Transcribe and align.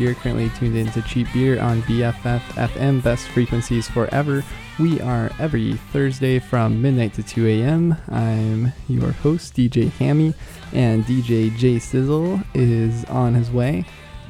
You're 0.00 0.14
currently 0.14 0.48
tuned 0.58 0.78
in 0.78 0.90
to 0.92 1.02
Cheap 1.02 1.26
Beer 1.34 1.60
on 1.60 1.82
BFF 1.82 2.40
FM, 2.40 3.02
best 3.02 3.28
frequencies 3.28 3.86
forever. 3.86 4.42
We 4.78 4.98
are 5.02 5.30
every 5.38 5.74
Thursday 5.92 6.38
from 6.38 6.80
midnight 6.80 7.12
to 7.14 7.22
2 7.22 7.46
a.m. 7.46 7.94
I'm 8.08 8.72
your 8.88 9.12
host, 9.12 9.52
DJ 9.52 9.90
Hammy, 9.90 10.32
and 10.72 11.04
DJ 11.04 11.54
J 11.54 11.78
Sizzle 11.78 12.40
is 12.54 13.04
on 13.04 13.34
his 13.34 13.50
way 13.50 13.84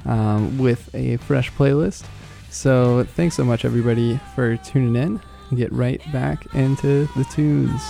um, 0.06 0.58
with 0.58 0.92
a 0.92 1.18
fresh 1.18 1.52
playlist. 1.52 2.04
So 2.50 3.04
thanks 3.04 3.36
so 3.36 3.44
much, 3.44 3.64
everybody, 3.64 4.18
for 4.34 4.56
tuning 4.56 4.96
in. 4.96 5.20
Get 5.56 5.72
right 5.72 6.02
back 6.12 6.52
into 6.52 7.06
the 7.14 7.24
tunes. 7.30 7.80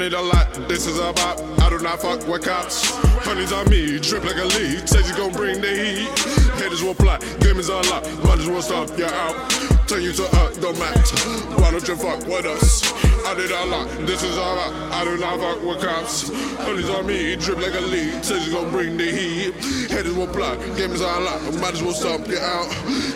I 0.00 0.04
need 0.04 0.14
a 0.14 0.22
lot, 0.22 0.54
this 0.66 0.86
is 0.86 0.98
a 0.98 1.12
bop. 1.12 1.38
I 1.60 1.68
do 1.68 1.78
not 1.80 2.00
fuck 2.00 2.26
with 2.26 2.42
cops. 2.42 2.90
Honey's 3.22 3.52
on 3.52 3.68
me, 3.68 3.98
drip 3.98 4.24
like 4.24 4.38
a 4.38 4.46
leaf. 4.46 4.88
Says 4.88 5.06
you 5.10 5.14
gon' 5.14 5.30
bring 5.30 5.60
the 5.60 5.68
heat. 5.68 6.08
Haters 6.56 6.82
will 6.82 6.94
plot, 6.94 7.20
game 7.40 7.58
is 7.58 7.68
unlocked. 7.68 8.08
Money's 8.24 8.48
will 8.48 8.62
stop 8.62 8.96
you 8.96 9.04
out. 9.04 9.50
Turn 9.86 10.00
you 10.00 10.12
to 10.12 10.24
a 10.24 10.72
match. 10.78 11.10
Why 11.60 11.70
don't 11.70 11.86
you 11.86 11.96
fuck 11.96 12.26
with 12.26 12.46
us? 12.46 12.90
I 13.26 13.34
did 13.34 13.50
a 13.50 13.66
lot, 13.66 13.90
this 14.06 14.22
is 14.22 14.38
a 14.38 14.40
lot. 14.40 14.72
I 14.90 15.04
do 15.04 15.18
not 15.18 15.38
fuck 15.38 15.62
with 15.62 15.82
cops. 15.82 16.30
Honey's 16.64 16.90
on 16.90 17.06
me, 17.06 17.36
drip 17.36 17.58
like 17.58 17.74
a 17.74 17.80
lead. 17.80 18.24
Says 18.24 18.46
you 18.46 18.52
gon' 18.52 18.70
bring 18.70 18.96
the 18.96 19.10
heat. 19.10 19.54
Haters 19.90 20.14
will 20.14 20.26
plot, 20.28 20.58
game 20.76 20.92
is 20.92 21.00
unlocked. 21.00 21.58
Might 21.60 21.74
as 21.74 21.82
well 21.82 21.92
stomp 21.92 22.28
you 22.28 22.38
out. 22.38 22.68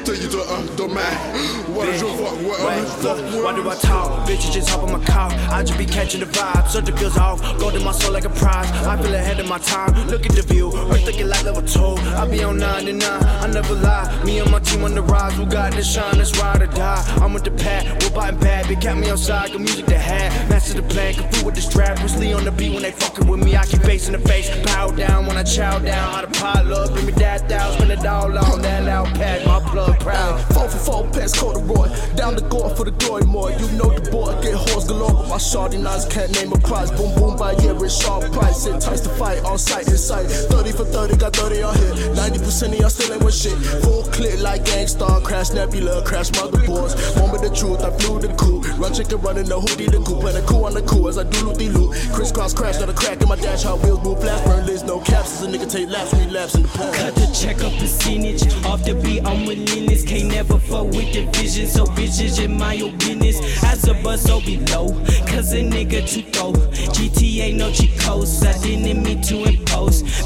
Take 0.05 0.23
you 0.23 0.29
to 0.31 0.41
a 0.41 0.65
the 0.77 0.89
match. 0.89 1.69
Why 1.69 1.87
don't 1.87 2.01
you 2.01 2.09
fuck 2.19 2.61
us? 2.61 3.05
look, 3.05 3.17
Fuck 3.19 3.45
why 3.45 3.55
do 3.55 3.69
I 3.69 3.75
talk? 3.77 4.29
Bitches 4.29 4.53
just 4.53 4.69
hop 4.69 4.83
on 4.83 4.93
my 4.93 5.05
car. 5.05 5.31
I 5.51 5.63
just 5.63 5.79
be 5.79 5.87
catching 5.87 6.21
the 6.21 6.27
vibe. 6.27 6.69
Something 6.69 6.97
feels 6.97 7.17
off. 7.17 7.41
Go 7.59 7.71
to 7.71 7.81
my 7.81 7.93
soul 7.93 8.13
like 8.13 8.25
a 8.25 8.31
prize. 8.31 8.71
I 8.87 9.01
feel 9.01 9.15
ahead 9.15 9.41
of 9.41 9.49
my 9.49 9.59
time. 9.59 10.09
Look 10.09 10.27
at 10.27 10.33
the 10.33 10.43
view. 10.43 10.73
Earth 10.75 11.05
thinking 11.05 11.29
like 11.29 11.45
level 11.45 11.63
two. 11.63 11.97
I 12.15 12.27
be 12.27 12.43
on 12.43 12.59
99. 12.59 13.03
I 13.03 13.47
never 13.47 13.75
lie. 13.75 14.23
Me 14.25 14.39
and 14.39 14.51
my 14.51 14.61
team 14.61 14.85
on 14.85 14.95
the 14.95 15.03
rise. 15.03 15.39
We 15.39 15.47
got 15.47 15.73
the 15.73 15.83
shine. 15.83 16.19
Let's 16.19 16.37
ride 16.39 16.63
or 16.63 16.67
die. 16.67 17.03
I'm 17.21 17.33
with 17.33 17.45
the 17.45 17.51
pack. 17.51 17.85
We're 18.03 18.11
biting 18.11 18.41
bad. 18.41 18.69
Big 18.69 18.81
cat 18.81 18.97
me 18.97 19.11
outside. 19.11 19.53
got 19.53 19.61
music 19.61 19.87
to 19.87 19.99
have. 19.99 20.51
Master 20.51 20.81
the 20.81 20.89
plan. 20.89 21.15
Can 21.15 21.45
with 21.45 21.55
the 21.55 21.63
strap. 21.63 21.99
Bruce 21.99 22.17
Lee 22.19 22.33
on 22.33 22.45
the 22.45 22.53
beat 22.53 22.73
when 22.73 22.83
they 22.83 22.93
fucking 22.93 23.27
with 23.27 23.34
me. 23.37 23.57
I 23.57 23.65
keep 23.67 23.83
facing 23.83 24.13
the 24.13 24.19
face. 24.19 24.51
Pow 24.67 24.91
down 24.91 25.27
when 25.27 25.37
I 25.37 25.43
chow 25.43 25.79
down. 25.79 26.13
How 26.13 26.21
to 26.23 26.41
pile 26.41 26.75
up. 26.75 26.93
Bring 26.93 27.07
me 27.07 27.13
that 27.13 27.49
down. 27.49 27.73
Spin 27.75 27.91
it 27.91 28.05
all 28.07 28.37
on 28.37 28.63
that 28.63 28.85
loud 28.85 29.15
pad. 29.15 29.47
My 29.47 29.59
blood 29.73 29.99
proud. 30.01 30.41
Four 30.55 30.69
for 30.69 30.79
four 30.79 31.11
past 31.11 31.37
corduroy. 31.37 31.89
Down 32.17 32.35
the 32.37 32.43
gore 32.43 32.71
for 32.71 32.85
the 32.85 32.93
glory 32.93 33.25
more. 33.25 33.51
You 33.51 33.67
know 33.79 33.91
the 33.91 34.11
boy, 34.11 34.33
get 34.43 34.55
horse 34.55 34.87
galore. 34.87 35.27
My 35.29 35.39
shorty 35.39 35.79
nines 35.79 36.07
can't 36.07 36.33
name 36.33 36.53
a 36.53 36.59
prize. 36.59 36.91
Boom, 36.91 37.15
boom, 37.17 37.37
by 37.37 37.53
year, 37.63 37.75
it's 37.85 38.01
sharp 38.01 38.31
price. 38.33 38.65
Ties 38.65 39.01
to 39.03 39.09
fight 39.11 39.43
on 39.45 39.59
sight, 39.59 39.89
in 39.89 39.99
sight. 39.99 40.27
30 40.27 40.73
for 40.73 40.85
30, 40.85 41.17
got 41.17 41.35
30 41.35 41.63
on 41.63 41.75
hit. 41.75 41.95
90% 42.15 42.73
of 42.73 42.79
y'all 42.79 42.91
still 42.91 43.13
ain't 43.15 43.25
with 43.25 43.35
shit. 43.35 43.57
Full 43.83 44.05
clip 44.15 44.41
like 44.41 44.65
Gangstar. 44.65 45.23
Crash 45.25 45.51
Nebula, 45.51 46.05
crash 46.05 46.31
motherboards. 46.31 46.95
Moment 47.19 47.43
the 47.43 47.51
truth, 47.51 47.83
I 47.83 47.91
flew 47.99 48.21
the 48.21 48.29
coup. 48.35 48.61
Run 48.79 48.93
chicken 48.93 49.21
running 49.21 49.47
the 49.47 49.61
hoodie, 49.61 49.87
the 49.87 49.99
coup. 49.99 50.21
Play 50.21 50.33
the 50.33 50.43
coup 50.43 50.65
on 50.65 50.75
the 50.75 50.83
coup 50.83 51.09
as 51.09 51.19
I 51.19 51.25
do 51.25 51.47
loopy 51.47 51.69
loop. 51.69 51.95
Crisscross 52.13 52.55
crash, 52.55 52.79
got 52.79 52.89
a 52.89 52.93
crack 52.93 53.24
in 53.25 53.29
my 53.29 53.37
dash. 53.37 53.63
Hot 53.65 53.81
wheels 53.83 54.03
move 54.05 54.21
flash, 54.21 54.41
burn 54.45 54.67
lids, 54.67 54.85
no 54.85 55.01
caps. 55.01 55.33
As 55.33 55.43
a 55.43 55.47
nigga 55.49 55.69
take 55.71 55.89
laps, 55.89 56.13
relapse 56.15 56.55
in 56.55 56.63
the 56.63 56.69
past. 56.69 56.95
Cut 56.95 57.15
the 57.17 57.27
check 57.35 57.63
up 57.65 57.73
percentage 57.81 58.43
off 58.65 58.85
the 58.85 58.95
beat. 58.95 59.25
I'm 59.27 59.47
with 59.47 59.69
Linus. 59.71 60.05
Can't 60.05 60.29
never 60.29 60.59
fuck 60.59 60.87
with 60.87 61.13
the 61.13 61.25
vision. 61.33 61.67
So 61.67 61.85
bitches 61.85 62.43
in 62.43 62.57
my 62.57 62.79
own 62.81 62.97
business. 62.99 63.65
As 63.65 63.89
a 63.89 63.95
bus, 63.95 64.23
so 64.23 64.41
below. 64.41 64.89
Cause 65.27 65.53
a 65.53 65.63
nigga 65.63 66.07
too 66.09 66.23
throw. 66.31 66.53
GTA 66.95 67.57
no 67.57 67.73
cheat 67.73 67.99
codes. 67.99 68.45
I 68.45 68.53
didn't 68.63 69.03
mean 69.03 69.23
to 69.23 69.45
impose. 69.45 69.64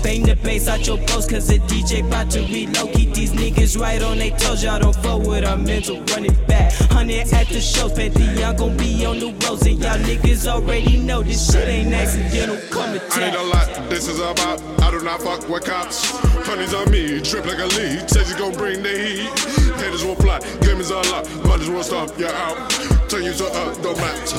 Bang 0.03 0.23
the 0.23 0.37
bass 0.43 0.69
out 0.69 0.87
your 0.87 0.99
post. 0.99 1.31
Cause 1.31 1.49
the 1.49 1.59
DJ 1.59 2.07
about 2.07 2.31
to 2.33 2.41
reload. 2.41 2.93
Keep 2.95 3.15
these 3.15 3.33
niggas 3.33 3.79
right 3.81 4.03
on 4.03 4.19
they 4.19 4.31
toes. 4.31 4.63
Y'all 4.63 4.79
don't 4.79 4.95
fuck 4.97 5.23
with 5.23 5.45
our 5.45 5.57
mental. 5.57 6.01
Run 6.05 6.27
it 6.27 6.47
back. 6.47 6.73
Hundred 6.91 7.33
at 7.33 7.49
the 7.49 7.61
shows. 7.61 7.93
Pantheon 7.93 8.57
gon' 8.57 8.77
be 8.77 9.05
on 9.07 9.19
the 9.19 9.33
roads. 9.47 9.67
And 9.67 9.79
y'all 9.81 9.99
niggas 9.99 10.47
already 10.47 10.99
know 10.99 11.23
this 11.23 11.51
shit 11.51 11.69
ain't 11.69 11.95
accidental. 11.95 12.57
Come 12.71 12.91
I 12.91 12.97
attack. 12.97 13.33
need 13.33 13.39
a 13.39 13.43
lot, 13.45 13.89
this 13.89 14.09
is 14.09 14.19
about. 14.19 14.61
I 14.83 14.91
do 14.91 15.01
not 15.03 15.23
fuck 15.23 15.49
with 15.49 15.65
cops. 15.65 16.11
Honey's 16.47 16.75
on 16.75 16.91
me, 16.91 17.21
trip 17.21 17.47
like 17.47 17.59
a 17.59 17.67
lead. 17.77 18.09
Says 18.11 18.31
you 18.31 18.37
gon' 18.39 18.55
bring 18.55 18.83
the 18.83 18.91
heat. 18.91 19.29
Haters 19.81 20.05
will 20.05 20.17
plot, 20.17 20.43
game 20.61 20.81
is 20.81 20.91
unlocked. 20.91 21.35
Money's 21.45 21.71
will 21.71 21.83
stop, 21.83 22.19
you 22.19 22.27
out. 22.27 22.71
Turn 23.09 23.25
you 23.25 23.33
to 23.33 23.47
a 23.47 23.75
the 23.81 23.95
match. 23.97 24.33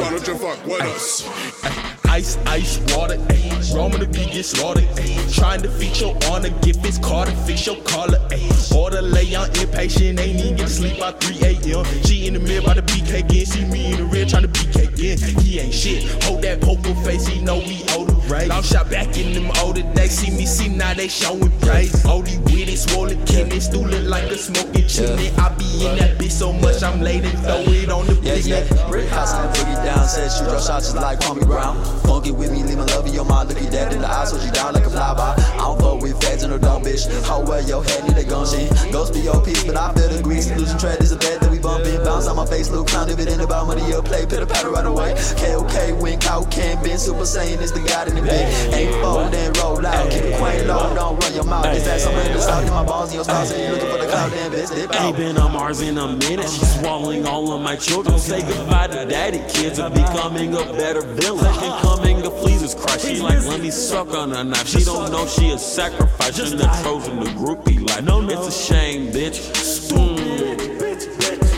Why 0.00 0.10
don't 0.10 0.26
you 0.26 0.36
fuck 0.36 0.66
with 0.66 0.82
us? 0.82 1.95
Ice, 2.16 2.38
ice, 2.46 2.78
water, 2.96 3.18
ayy. 3.28 3.74
Roman 3.76 4.00
the 4.00 4.06
beat 4.06 4.32
get 4.32 4.44
slaughtered. 4.44 4.88
Trying 5.34 5.60
to 5.60 5.68
feature 5.68 6.06
your 6.06 6.16
honor, 6.30 6.48
give 6.62 6.76
his 6.76 6.96
card 6.96 7.28
to 7.28 7.36
fix 7.44 7.66
your 7.66 7.76
collar, 7.82 8.18
ayy. 8.30 8.74
Order 8.74 9.02
lay 9.02 9.34
on 9.34 9.50
impatient, 9.60 10.18
ain't 10.18 10.40
even 10.40 10.56
get 10.56 10.66
to 10.66 10.72
sleep 10.72 10.98
by 10.98 11.12
3 11.12 11.36
a.m. 11.44 11.84
She 12.04 12.26
in 12.26 12.32
the 12.32 12.40
mirror 12.40 12.62
by 12.62 12.72
the 12.72 12.80
BK 12.80 13.18
again, 13.18 13.44
see 13.44 13.66
me 13.66 13.92
in 13.92 13.98
the 13.98 14.04
rear 14.04 14.24
trying 14.24 14.44
to 14.44 14.48
BK 14.48 14.88
again. 14.94 15.18
He 15.44 15.60
ain't 15.60 15.74
shit, 15.74 16.04
hold 16.24 16.40
that 16.40 16.62
poker 16.62 16.94
face, 17.04 17.26
he 17.26 17.42
know 17.42 17.58
we 17.58 17.84
older, 17.94 18.14
right? 18.32 18.50
I'm 18.50 18.62
shot 18.62 18.88
back 18.88 19.18
in 19.18 19.34
them 19.34 19.50
older 19.60 19.82
days, 19.92 20.12
see 20.12 20.30
me, 20.30 20.46
see 20.46 20.68
now 20.68 20.94
they 20.94 21.08
showing 21.08 21.52
praise. 21.60 22.02
OD 22.06 22.28
with 22.44 22.68
it, 22.68 22.78
swollen 22.78 23.22
kidney, 23.26 23.60
stooling 23.60 24.06
like 24.06 24.24
a 24.24 24.38
smoking 24.38 24.86
chimney. 24.88 25.28
I 25.36 25.50
be 25.58 25.86
in 25.86 25.98
that 25.98 26.16
bitch 26.16 26.32
so 26.32 26.50
much, 26.54 26.82
I'm 26.82 27.02
late 27.02 27.24
and 27.24 27.38
throw 27.40 27.60
it 27.60 27.90
on 27.90 28.06
the 28.06 28.14
Yeah, 28.22 28.36
yeah. 28.36 28.88
Brick 28.88 29.08
house 29.08 29.34
and 29.34 29.54
boogie 29.54 29.84
down. 29.84 30.08
Said 30.08 30.30
shoot 30.30 30.50
your 30.50 30.60
shots 30.60 30.86
just 30.86 30.96
like 30.96 31.18
Kwame 31.18 31.44
Brown. 31.46 31.76
Funky 32.06 32.30
with 32.30 32.52
me, 32.52 32.62
leave 32.62 32.78
my 32.78 32.84
love 32.84 33.06
in 33.06 33.12
your 33.12 33.24
mind. 33.24 33.48
Look 33.48 33.60
you 33.60 33.68
dead 33.68 33.92
in 33.92 34.00
the 34.00 34.08
eyes, 34.08 34.30
hold 34.30 34.42
you 34.42 34.50
down 34.50 34.74
like 34.74 34.86
a 34.86 34.88
flyby. 34.88 35.38
I 35.38 35.56
don't 35.58 35.80
fuck 35.80 36.00
with 36.00 36.18
fags 36.20 36.42
and 36.42 36.52
no 36.52 36.58
dumb 36.58 36.82
bitch. 36.82 37.04
How 37.26 37.42
well 37.42 37.62
your 37.66 37.82
head 37.84 38.06
need 38.06 38.16
a 38.16 38.24
gun 38.24 38.46
shit. 38.46 38.70
Ghost 38.92 39.12
be 39.12 39.20
your 39.20 39.42
piece, 39.44 39.64
but 39.64 39.76
I 39.76 39.92
feel 39.94 40.08
the 40.08 40.22
grease. 40.22 40.50
Losing 40.56 40.78
tread 40.78 41.00
is 41.02 41.12
a 41.12 41.16
bed 41.16 41.40
that 41.40 41.50
we 41.50 41.58
bumping. 41.58 42.02
Bounce 42.04 42.28
on 42.28 42.36
my 42.36 42.46
face, 42.46 42.70
look 42.70 42.86
clown. 42.88 43.10
If 43.10 43.18
it 43.18 43.28
ain't 43.28 43.42
about 43.42 43.66
money, 43.66 43.86
you'll 43.88 44.02
play. 44.02 44.24
Pitter 44.26 44.46
patter 44.46 44.70
right 44.70 44.86
away. 44.86 45.14
KOK, 45.36 46.00
wink 46.00 46.26
out, 46.30 46.50
can't 46.50 46.82
been. 46.82 46.98
Super 46.98 47.26
Saiyan 47.26 47.60
is 47.60 47.72
the 47.72 47.80
god 47.80 48.08
in 48.08 48.14
the 48.14 48.22
bed. 48.22 48.74
Ain't 48.74 48.94
fold, 49.02 49.32
then 49.32 49.52
roll 49.54 49.84
out. 49.84 50.10
Keep 50.10 50.22
it 50.24 50.38
quaint 50.38 50.66
low, 50.66 50.94
don't 50.94 51.22
run 51.22 51.34
your 51.34 51.44
mouth. 51.44 51.66
Is 51.74 51.84
that 51.84 52.00
something 52.00 52.32
to 52.32 52.40
stop 52.40 52.62
in 52.62 52.70
my 52.70 52.84
balls 52.84 53.10
and 53.10 53.16
your 53.16 53.24
stars? 53.24 53.50
And 53.50 53.62
you 53.62 53.68
looking 53.72 53.90
for 53.90 53.98
the 53.98 54.10
cloud, 54.10 54.30
damn 54.30 54.52
bitch. 54.52 55.00
Ain't 55.00 55.16
been 55.16 55.38
on 55.38 55.52
Mars 55.52 55.80
in 55.80 55.98
a 55.98 56.08
minute. 56.08 56.48
She's 56.48 56.80
swallowing 56.80 57.26
all 57.26 57.52
of 57.52 57.60
my 57.60 57.76
children. 57.76 58.18
Say 58.18 58.42
goodbye 58.42 58.88
to 58.88 59.04
daddy. 59.06 59.42
Kids 59.48 59.78
are 59.78 59.90
becoming 59.90 60.54
a 60.54 60.64
better 60.72 61.02
villain. 61.02 61.85
Incoming 61.86 62.22
the 62.22 62.30
fleas 62.30 62.74
cry. 62.74 62.96
She 62.96 63.20
like, 63.20 63.44
let 63.44 63.60
me 63.60 63.70
suck 63.70 64.12
on 64.14 64.30
her 64.30 64.44
knife. 64.44 64.66
She 64.66 64.84
don't 64.84 65.10
know 65.12 65.26
she 65.26 65.50
a 65.50 65.58
sacrifice. 65.58 66.38
In 66.38 66.58
the 66.58 66.64
Trojan, 66.82 67.20
the 67.20 67.26
groupie 67.30 67.88
life. 67.88 68.02
No, 68.02 68.20
it's 68.28 68.48
a 68.48 68.50
shame, 68.50 69.12
bitch. 69.12 69.52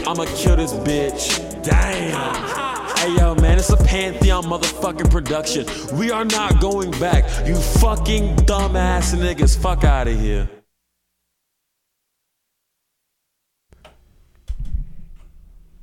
I'ma 0.06 0.24
kill 0.36 0.56
this 0.56 0.72
bitch. 0.72 1.62
Damn. 1.62 2.96
Hey 2.98 3.14
yo, 3.16 3.34
man, 3.36 3.58
it's 3.58 3.70
a 3.70 3.76
Pantheon 3.76 4.44
motherfucking 4.44 5.10
production. 5.10 5.66
We 5.96 6.10
are 6.10 6.24
not 6.24 6.60
going 6.60 6.90
back. 6.92 7.46
You 7.46 7.56
fucking 7.56 8.36
dumbass 8.36 9.14
niggas. 9.14 9.56
Fuck 9.56 9.84
out 9.84 10.08
of 10.08 10.18
here. 10.18 10.48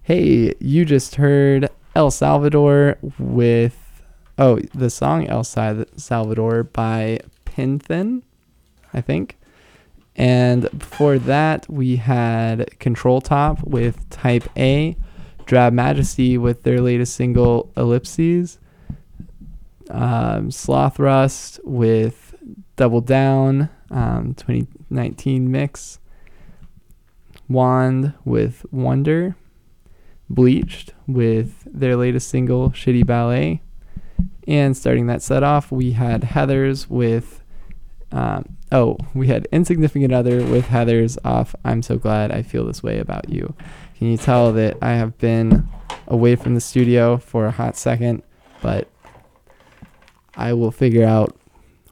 Hey, 0.03 0.53
you 0.59 0.85
just 0.85 1.15
heard 1.15 1.69
El 1.95 2.11
Salvador 2.11 2.97
with 3.17 3.84
oh 4.37 4.59
the 4.73 4.89
song 4.89 5.27
El 5.27 5.43
Salvador 5.43 6.63
by 6.63 7.19
Pinthin, 7.45 8.23
I 8.93 9.01
think. 9.01 9.37
And 10.15 10.69
before 10.77 11.19
that, 11.19 11.69
we 11.69 11.97
had 11.97 12.79
Control 12.79 13.19
Top 13.19 13.61
with 13.63 14.09
Type 14.09 14.47
A, 14.55 14.95
Drab 15.45 15.73
Majesty 15.73 16.37
with 16.37 16.63
their 16.63 16.79
latest 16.79 17.15
single 17.15 17.71
Ellipses, 17.75 18.57
um, 19.89 20.49
Slothrust 20.49 21.59
with 21.63 22.33
Double 22.77 23.01
Down, 23.01 23.69
um, 23.91 24.33
2019 24.35 25.51
mix, 25.51 25.99
Wand 27.49 28.13
with 28.23 28.65
Wonder, 28.71 29.35
Bleached 30.27 30.93
with 31.05 31.67
their 31.71 31.95
latest 31.95 32.29
single, 32.29 32.71
Shitty 32.71 33.05
Ballet. 33.05 33.61
And 34.47 34.75
starting 34.77 35.07
that 35.07 35.21
set 35.21 35.43
off, 35.43 35.71
we 35.71 35.91
had 35.91 36.21
Heathers 36.21 36.87
with, 36.89 37.43
um, 38.11 38.57
oh, 38.71 38.97
we 39.13 39.27
had 39.27 39.47
Insignificant 39.51 40.13
Other 40.13 40.43
with 40.45 40.67
Heathers 40.67 41.17
off 41.25 41.55
I'm 41.63 41.81
So 41.81 41.97
Glad 41.97 42.31
I 42.31 42.43
Feel 42.43 42.65
This 42.65 42.83
Way 42.83 42.99
About 42.99 43.29
You. 43.29 43.55
Can 43.97 44.07
you 44.07 44.17
tell 44.17 44.51
that 44.53 44.77
I 44.81 44.93
have 44.93 45.17
been 45.17 45.67
away 46.07 46.35
from 46.35 46.53
the 46.53 46.61
studio 46.61 47.17
for 47.17 47.45
a 47.45 47.51
hot 47.51 47.75
second, 47.75 48.21
but 48.61 48.87
I 50.35 50.53
will 50.53 50.71
figure 50.71 51.05
out 51.05 51.35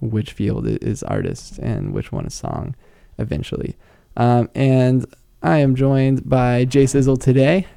which 0.02 0.34
field 0.34 0.68
is 0.68 1.02
artist 1.04 1.58
and 1.60 1.94
which 1.94 2.12
one 2.12 2.26
is 2.26 2.34
song 2.34 2.76
eventually. 3.18 3.76
Um, 4.18 4.50
and 4.54 5.06
I 5.42 5.60
am 5.60 5.76
joined 5.76 6.30
by 6.30 6.66
J 6.66 6.86
Sizzle 6.86 7.18
today. 7.18 7.68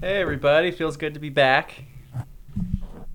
Hey 0.00 0.20
everybody, 0.20 0.70
feels 0.70 0.96
good 0.96 1.14
to 1.14 1.20
be 1.20 1.30
back. 1.30 1.84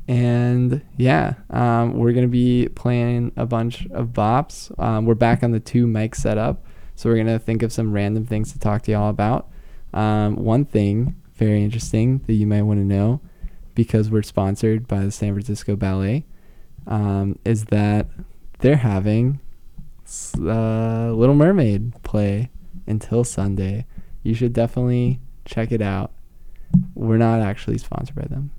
And 0.08 0.82
yeah, 0.98 1.36
um, 1.50 1.94
we're 1.98 2.14
gonna 2.14 2.28
be 2.28 2.68
playing 2.70 3.32
a 3.36 3.46
bunch 3.46 3.88
of 3.88 4.10
bops. 4.10 4.78
Um, 4.80 5.06
we're 5.06 5.16
back 5.16 5.44
on 5.44 5.52
the 5.52 5.60
two 5.60 5.88
mic 5.88 6.16
setup, 6.16 6.66
so 6.96 7.10
we're 7.10 7.18
gonna 7.18 7.40
think 7.40 7.64
of 7.64 7.72
some 7.72 7.92
random 7.92 8.26
things 8.26 8.52
to 8.54 8.60
talk 8.60 8.82
to 8.84 8.92
y'all 8.92 9.10
about. 9.10 9.50
Um, 9.94 10.36
one 10.36 10.66
thing 10.66 11.16
very 11.36 11.64
interesting 11.64 12.20
that 12.28 12.34
you 12.34 12.48
might 12.48 12.64
want 12.64 12.80
to 12.80 12.86
know, 12.86 13.22
because 13.76 14.10
we're 14.10 14.24
sponsored 14.24 14.88
by 14.88 15.00
the 15.00 15.12
San 15.12 15.34
Francisco 15.34 15.76
Ballet, 15.76 16.26
um, 16.88 17.38
is 17.46 17.66
that 17.66 18.08
they're 18.60 18.78
having 18.78 19.40
uh, 20.38 21.12
Little 21.12 21.36
Mermaid 21.36 22.02
play 22.04 22.50
until 22.88 23.24
Sunday. 23.24 23.86
You 24.22 24.34
should 24.34 24.54
definitely 24.54 25.20
check 25.46 25.72
it 25.72 25.82
out. 25.82 26.12
We're 26.94 27.18
not 27.18 27.42
actually 27.42 27.78
sponsored 27.78 28.16
by 28.16 28.26
them. 28.26 28.52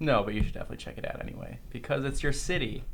No, 0.00 0.22
but 0.22 0.34
you 0.34 0.42
should 0.42 0.54
definitely 0.54 0.76
check 0.78 0.98
it 0.98 1.04
out 1.04 1.20
anyway 1.22 1.58
because 1.70 2.04
it's 2.04 2.22
your 2.22 2.32
city. 2.32 2.84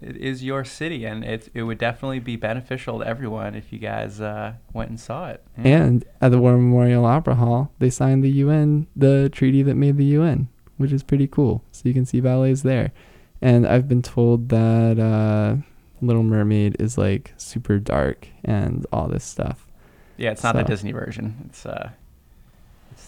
It 0.00 0.16
is 0.16 0.42
your 0.42 0.64
city, 0.64 1.04
and 1.04 1.24
it 1.24 1.48
it 1.54 1.62
would 1.62 1.78
definitely 1.78 2.18
be 2.18 2.34
beneficial 2.34 2.98
to 2.98 3.06
everyone 3.06 3.54
if 3.54 3.72
you 3.72 3.78
guys 3.78 4.20
uh, 4.20 4.54
went 4.72 4.90
and 4.90 4.98
saw 4.98 5.28
it. 5.28 5.44
Yeah. 5.56 5.76
And 5.76 6.04
at 6.20 6.30
the 6.32 6.40
War 6.40 6.54
Memorial 6.54 7.04
Opera 7.04 7.36
Hall, 7.36 7.72
they 7.78 7.90
signed 7.90 8.24
the 8.24 8.30
UN, 8.30 8.88
the 8.96 9.28
treaty 9.30 9.62
that 9.62 9.76
made 9.76 9.96
the 9.98 10.04
UN, 10.06 10.48
which 10.76 10.92
is 10.92 11.04
pretty 11.04 11.28
cool. 11.28 11.62
So 11.70 11.82
you 11.84 11.94
can 11.94 12.04
see 12.04 12.20
ballets 12.20 12.62
there. 12.62 12.92
And 13.40 13.66
I've 13.66 13.86
been 13.88 14.02
told 14.02 14.48
that 14.48 14.98
uh, 14.98 15.56
Little 16.00 16.24
Mermaid 16.24 16.76
is 16.80 16.98
like 16.98 17.32
super 17.36 17.78
dark 17.78 18.28
and 18.44 18.84
all 18.92 19.06
this 19.08 19.24
stuff. 19.24 19.68
yeah, 20.16 20.30
it's 20.32 20.42
not 20.42 20.56
the 20.56 20.64
Disney 20.64 20.90
version. 20.92 21.44
It's 21.46 21.64
uh, 21.64 21.90
it's 21.90 22.01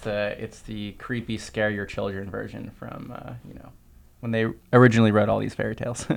the 0.04 0.36
it's 0.38 0.60
the 0.60 0.92
creepy 0.92 1.36
scare 1.36 1.70
your 1.70 1.86
children 1.86 2.30
version 2.30 2.70
from 2.78 3.12
uh, 3.14 3.34
you 3.46 3.54
know 3.54 3.70
when 4.20 4.30
they 4.30 4.46
originally 4.72 5.10
wrote 5.10 5.28
all 5.28 5.38
these 5.40 5.54
fairy 5.54 5.74
tales. 5.74 6.06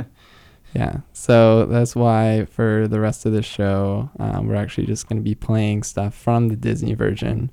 Yeah. 0.73 0.97
So 1.13 1.65
that's 1.65 1.95
why 1.95 2.45
for 2.45 2.87
the 2.87 2.99
rest 2.99 3.25
of 3.25 3.31
the 3.31 3.41
show, 3.41 4.09
um, 4.19 4.47
we're 4.47 4.55
actually 4.55 4.85
just 4.85 5.07
going 5.07 5.17
to 5.17 5.23
be 5.23 5.35
playing 5.35 5.83
stuff 5.83 6.13
from 6.13 6.49
the 6.49 6.55
Disney 6.55 6.93
version 6.93 7.51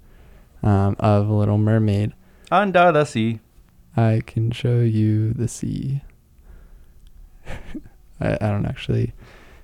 um, 0.62 0.96
of 0.98 1.28
Little 1.28 1.58
Mermaid. 1.58 2.12
Under 2.50 2.92
the 2.92 3.04
sea. 3.04 3.40
I 3.96 4.22
can 4.26 4.50
show 4.50 4.80
you 4.80 5.32
the 5.32 5.48
sea. 5.48 6.02
I, 8.20 8.34
I 8.34 8.48
don't 8.50 8.66
actually, 8.66 9.12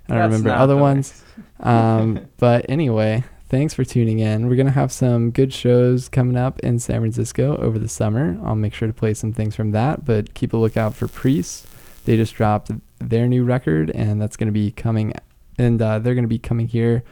I 0.09 0.15
don't 0.15 0.31
That's 0.31 0.39
remember 0.39 0.51
other 0.51 0.77
ones. 0.77 1.25
um, 1.61 2.29
but 2.39 2.67
anyway, 2.69 3.25
thanks 3.51 3.75
for 3.75 3.85
tuning 3.85 4.21
in. 4.21 4.49
We're 4.49 4.55
gonna 4.55 4.71
have 4.71 4.93
some 4.93 5.33
good 5.33 5.53
shows 5.53 6.09
coming 6.09 6.37
up 6.37 6.61
in 6.61 6.79
San 6.79 7.01
Francisco 7.01 7.57
over 7.57 7.81
the 7.81 7.89
summer. 7.89 8.39
I'll 8.45 8.55
make 8.55 8.73
sure 8.73 8.87
to 8.87 8.95
play 8.95 9.13
some 9.13 9.33
things 9.33 9.57
from 9.57 9.73
that, 9.73 10.05
but 10.05 10.35
keep 10.35 10.53
a 10.53 10.57
lookout 10.57 10.95
for 10.95 11.09
Priests. 11.09 11.67
They 12.05 12.17
just 12.17 12.35
dropped 12.35 12.71
their 13.01 13.27
new 13.27 13.43
record, 13.45 13.91
and 13.91 14.23
that's 14.23 14.37
gonna 14.37 14.53
be 14.53 14.71
coming, 14.71 15.13
and 15.59 15.83
uh, 15.83 15.99
they're 15.99 16.15
gonna 16.15 16.29
be 16.29 16.39
coming 16.39 16.69
here 16.69 17.03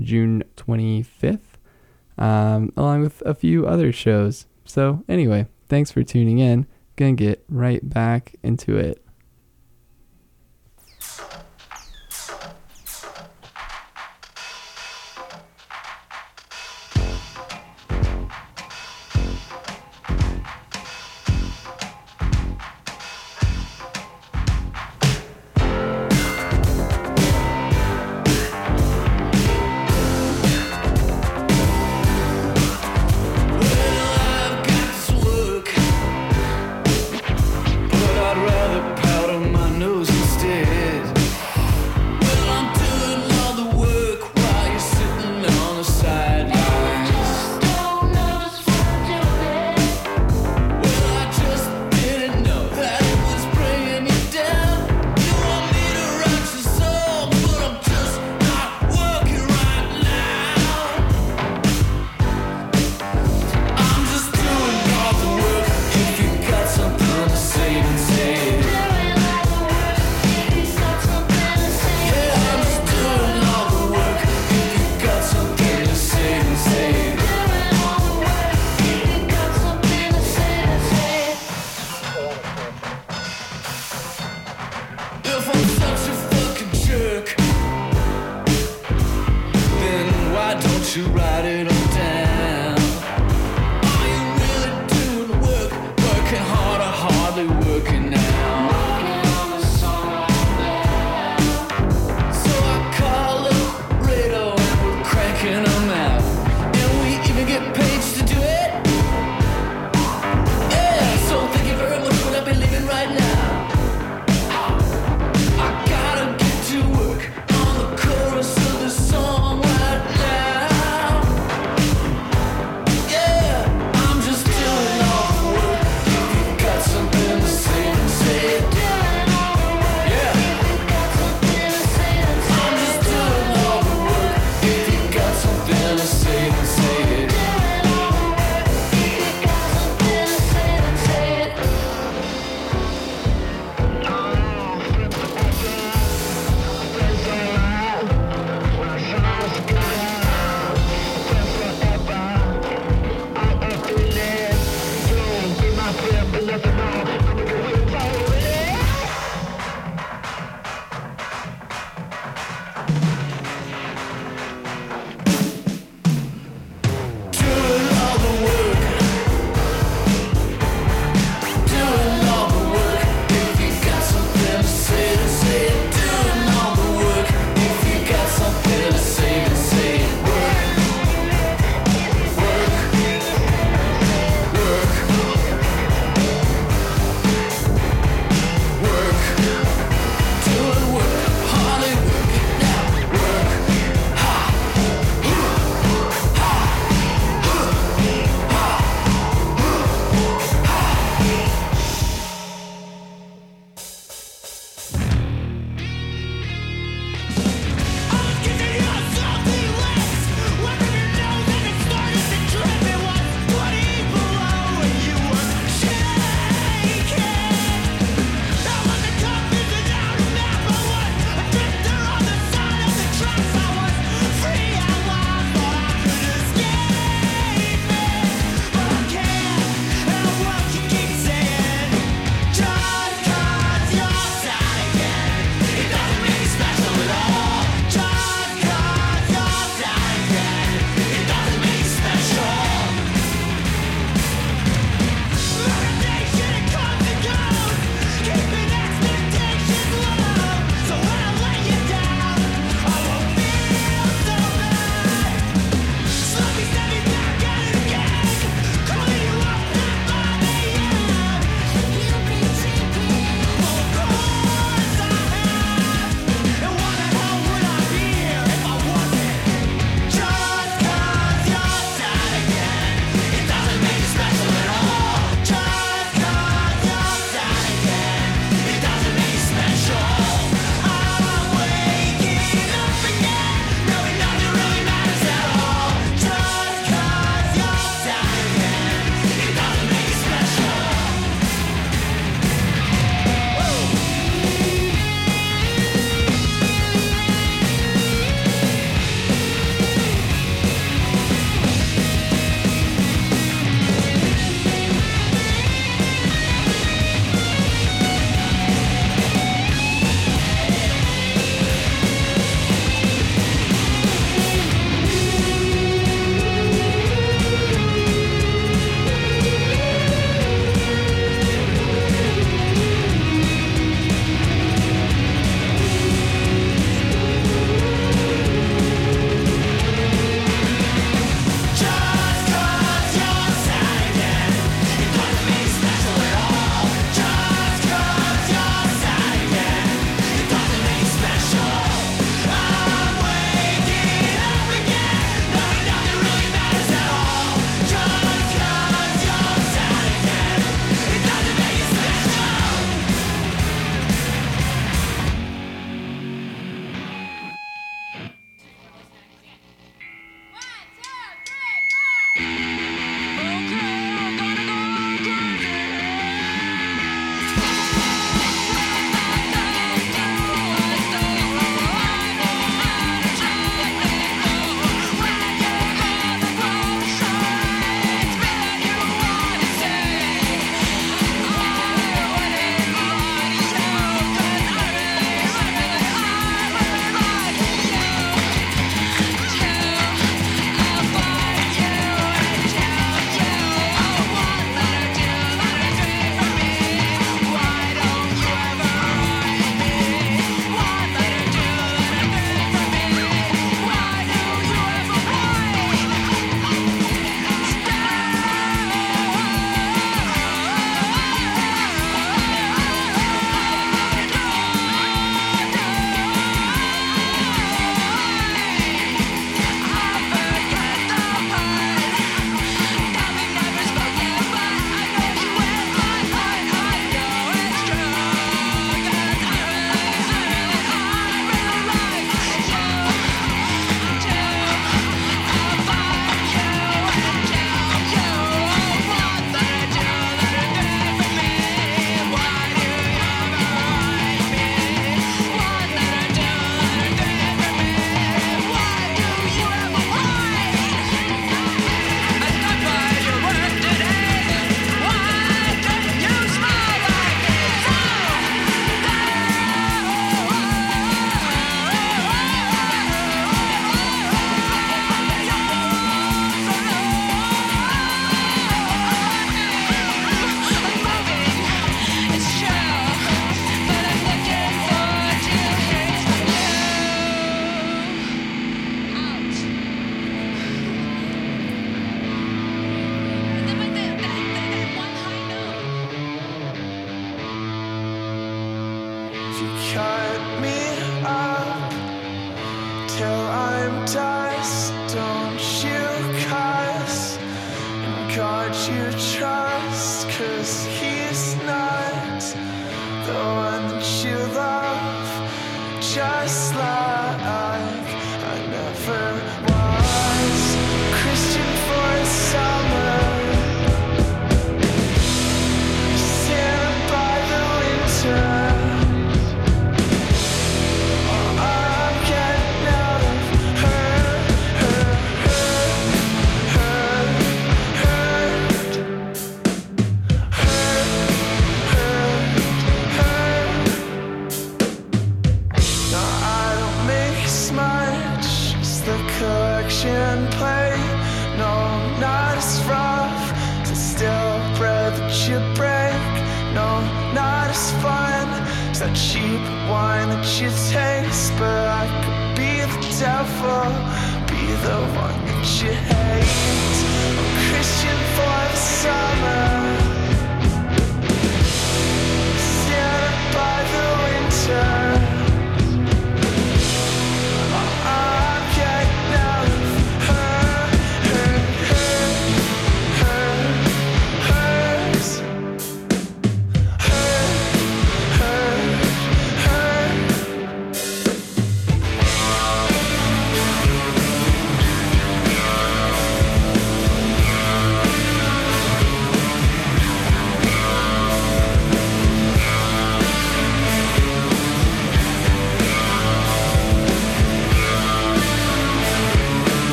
June 0.00 0.42
25th, 0.56 1.58
um, 2.18 2.72
along 2.76 3.02
with 3.02 3.22
a 3.24 3.34
few 3.34 3.64
other 3.64 3.92
shows. 3.92 4.46
So 4.64 5.04
anyway, 5.08 5.46
thanks 5.68 5.92
for 5.92 6.02
tuning 6.02 6.40
in. 6.40 6.66
Gonna 6.96 7.12
get 7.12 7.44
right 7.48 7.88
back 7.88 8.34
into 8.42 8.76
it. 8.76 9.03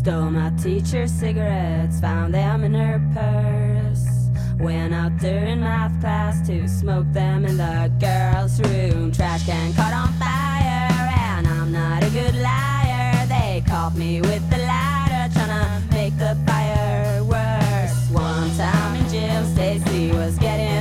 Stole 0.00 0.30
my 0.30 0.48
teacher's 0.62 1.12
cigarettes, 1.12 2.00
found 2.00 2.32
them 2.32 2.64
in 2.64 2.72
her 2.72 2.98
purse. 3.12 4.06
Went 4.58 4.94
out 4.94 5.18
during 5.18 5.60
math 5.60 6.00
class 6.00 6.40
to 6.46 6.66
smoke 6.66 7.04
them 7.12 7.44
in 7.44 7.58
the 7.58 7.92
girls' 8.00 8.58
room. 8.62 9.12
Trash 9.12 9.44
can 9.44 9.74
caught 9.74 9.92
on 9.92 10.08
fire, 10.14 11.12
and 11.36 11.46
I'm 11.46 11.70
not 11.70 12.02
a 12.02 12.08
good 12.08 12.34
liar. 12.34 13.26
They 13.26 13.62
caught 13.66 13.94
me 13.94 14.22
with 14.22 14.48
the 14.48 14.56
ladder, 14.56 15.34
trying 15.34 15.50
to 15.50 15.94
make 15.94 16.16
the 16.16 16.34
fire 16.46 17.22
worse. 17.22 18.08
One 18.10 18.50
time 18.56 18.96
in 18.96 19.06
gym, 19.10 19.44
Stacy 19.54 20.12
was 20.12 20.38
getting 20.38 20.79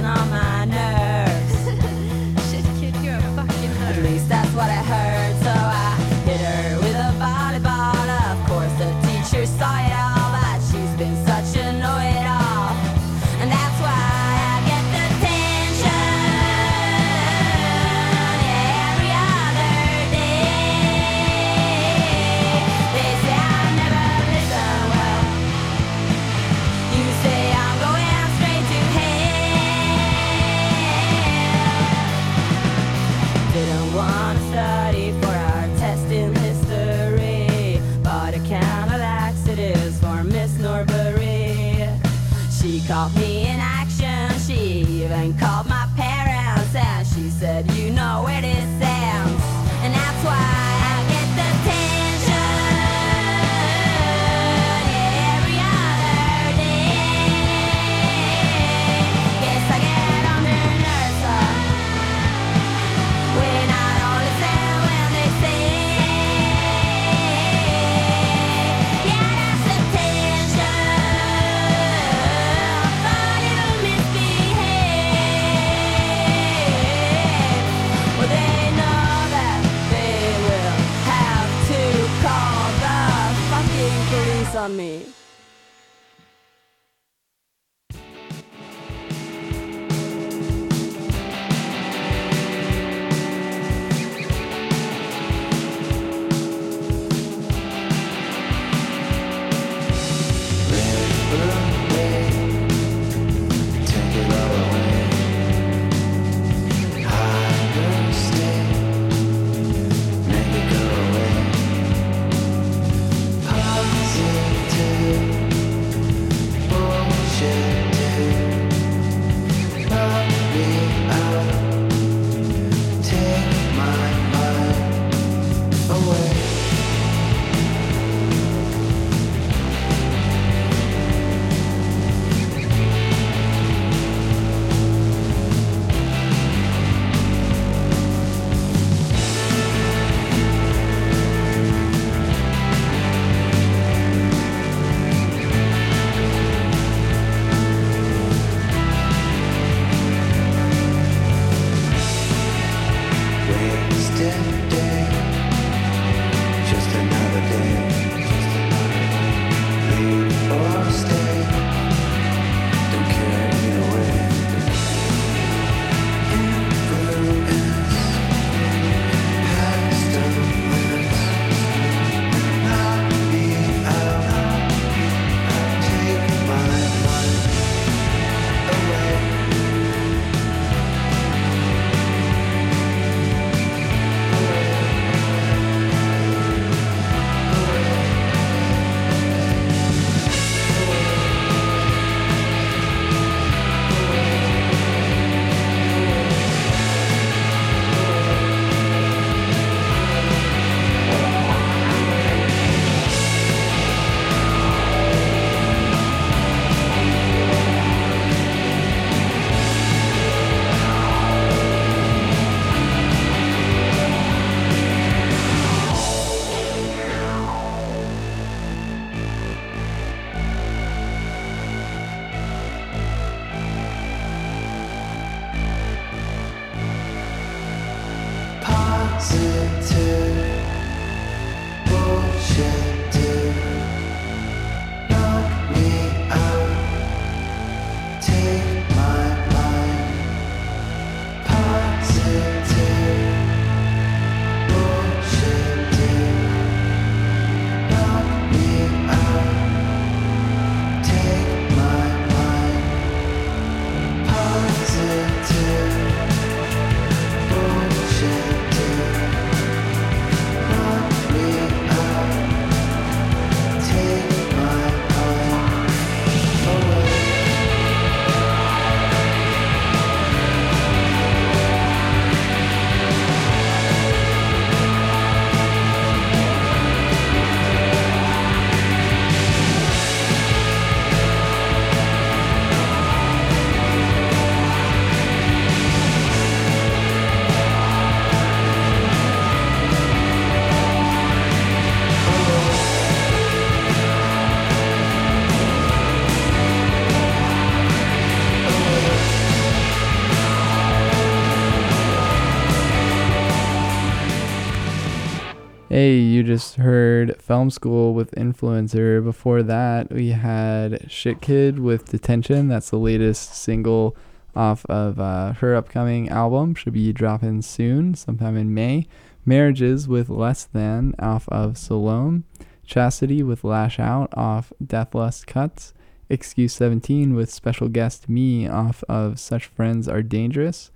just 306.49 306.77
heard 306.77 307.39
Film 307.39 307.69
School 307.69 308.15
with 308.15 308.31
Influencer. 308.31 309.23
Before 309.23 309.61
that, 309.61 310.11
we 310.11 310.29
had 310.29 310.93
ShitKid 311.03 311.77
with 311.77 312.09
Detention. 312.09 312.69
That's 312.69 312.89
the 312.89 312.97
latest 312.97 313.53
single 313.53 314.17
off 314.55 314.83
of 314.87 315.19
uh, 315.19 315.53
her 315.53 315.75
upcoming 315.75 316.27
album. 316.29 316.73
Should 316.73 316.93
be 316.93 317.13
dropping 317.13 317.61
soon, 317.61 318.15
sometime 318.15 318.57
in 318.57 318.73
May. 318.73 319.05
Marriages 319.45 320.07
with 320.07 320.27
Less 320.27 320.65
Than 320.65 321.13
off 321.19 321.47
of 321.49 321.77
Salome. 321.77 322.41
Chastity 322.83 323.43
with 323.43 323.63
Lash 323.63 323.99
Out 323.99 324.33
off 324.35 324.73
Death 324.83 325.13
Lust 325.13 325.45
Cuts. 325.45 325.93
Excuse 326.29 326.73
17 326.73 327.35
with 327.35 327.51
special 327.51 327.89
guest 327.89 328.27
Me 328.27 328.67
off 328.67 329.03
of 329.07 329.39
Such 329.39 329.67
Friends 329.67 330.07
Are 330.07 330.23
Dangerous. 330.23 330.89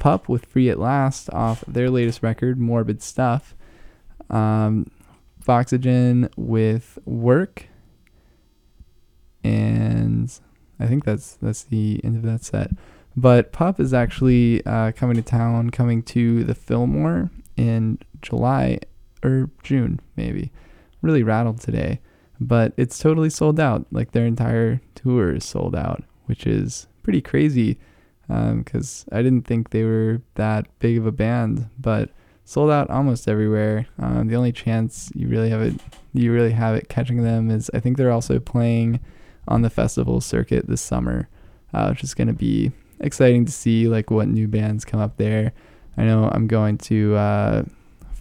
Pup 0.00 0.28
with 0.28 0.46
Free 0.46 0.68
at 0.68 0.80
Last 0.80 1.30
off 1.32 1.62
their 1.68 1.90
latest 1.90 2.24
record, 2.24 2.58
Morbid 2.58 3.02
Stuff. 3.02 3.54
Um, 4.28 4.90
Foxygen 5.46 6.28
with 6.36 6.98
Work. 7.04 7.68
And 9.44 10.36
I 10.80 10.88
think 10.88 11.04
that's 11.04 11.36
that's 11.40 11.62
the 11.62 12.00
end 12.02 12.16
of 12.16 12.22
that 12.22 12.42
set. 12.44 12.72
But 13.16 13.52
Pup 13.52 13.78
is 13.78 13.94
actually 13.94 14.66
uh, 14.66 14.90
coming 14.90 15.14
to 15.14 15.22
town, 15.22 15.70
coming 15.70 16.02
to 16.02 16.42
the 16.42 16.54
Fillmore 16.56 17.30
in 17.56 18.00
July 18.22 18.80
or 19.22 19.48
June, 19.62 20.00
maybe. 20.16 20.50
Really 21.00 21.22
rattled 21.22 21.60
today. 21.60 22.00
But 22.40 22.72
it's 22.76 22.98
totally 22.98 23.30
sold 23.30 23.60
out. 23.60 23.86
Like 23.92 24.10
their 24.10 24.26
entire 24.26 24.80
tour 24.96 25.36
is 25.36 25.44
sold 25.44 25.76
out, 25.76 26.02
which 26.24 26.44
is 26.44 26.88
pretty 27.04 27.20
crazy 27.22 27.78
because 28.26 29.06
I 29.12 29.22
didn't 29.22 29.46
think 29.46 29.70
they 29.70 29.84
were 29.84 30.22
that 30.34 30.66
big 30.80 30.98
of 30.98 31.06
a 31.06 31.12
band, 31.12 31.70
but 31.78 32.10
sold 32.46 32.70
out 32.70 32.88
almost 32.88 33.28
everywhere. 33.28 33.86
Um, 33.98 34.28
the 34.28 34.36
only 34.36 34.52
chance 34.52 35.10
you 35.14 35.28
really 35.28 35.50
have 35.50 35.60
it, 35.60 35.74
you 36.14 36.32
really 36.32 36.52
have 36.52 36.76
it 36.76 36.88
catching 36.88 37.22
them 37.22 37.50
is 37.50 37.70
I 37.74 37.80
think 37.80 37.98
they're 37.98 38.12
also 38.12 38.38
playing 38.38 39.00
on 39.48 39.62
the 39.62 39.68
festival 39.68 40.20
circuit 40.20 40.66
this 40.68 40.80
summer, 40.80 41.28
uh, 41.74 41.88
which 41.88 42.04
is 42.04 42.14
going 42.14 42.28
to 42.28 42.32
be 42.32 42.70
exciting 43.00 43.44
to 43.44 43.52
see 43.52 43.88
like 43.88 44.10
what 44.10 44.28
new 44.28 44.46
bands 44.46 44.84
come 44.84 45.00
up 45.00 45.16
there. 45.18 45.52
I 45.98 46.04
know 46.04 46.30
I'm 46.32 46.46
going 46.46 46.78
to 46.78 47.16
uh, 47.16 47.64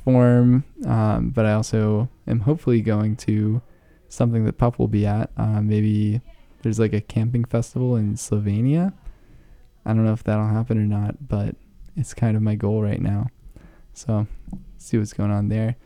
Form, 0.04 0.64
um, 0.86 1.30
but 1.30 1.46
I 1.46 1.54
also 1.54 2.10
am 2.28 2.42
hopefully 2.42 2.82
going 2.82 3.16
to 3.18 3.62
something 4.08 4.46
that 4.46 4.58
Pup 4.58 4.78
will 4.78 4.88
be 4.88 5.06
at. 5.06 5.32
Uh, 5.36 5.62
maybe 5.62 6.22
there's 6.62 6.80
like 6.80 6.94
a 6.94 7.02
camping 7.02 7.44
festival 7.44 7.96
in 7.96 8.16
Slovenia. 8.16 8.94
I 9.84 9.94
don't 9.94 10.06
know 10.06 10.14
if 10.14 10.24
that'll 10.24 10.48
happen 10.48 10.78
or 10.78 10.86
not, 10.86 11.28
but 11.28 11.56
it's 11.96 12.14
kind 12.14 12.38
of 12.38 12.44
my 12.44 12.56
goal 12.56 12.82
right 12.82 13.02
now. 13.02 13.30
So 13.96 14.28
see 14.78 14.98
what's 14.98 15.14
going 15.14 15.32
on 15.32 15.48
there. 15.48 15.78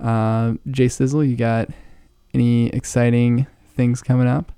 Uh, 0.00 0.54
J 0.68 0.88
Sizzle, 0.88 1.24
you 1.24 1.36
got 1.36 1.68
any 2.34 2.68
exciting 2.68 3.46
things 3.74 4.02
coming 4.02 4.26
up 4.26 4.52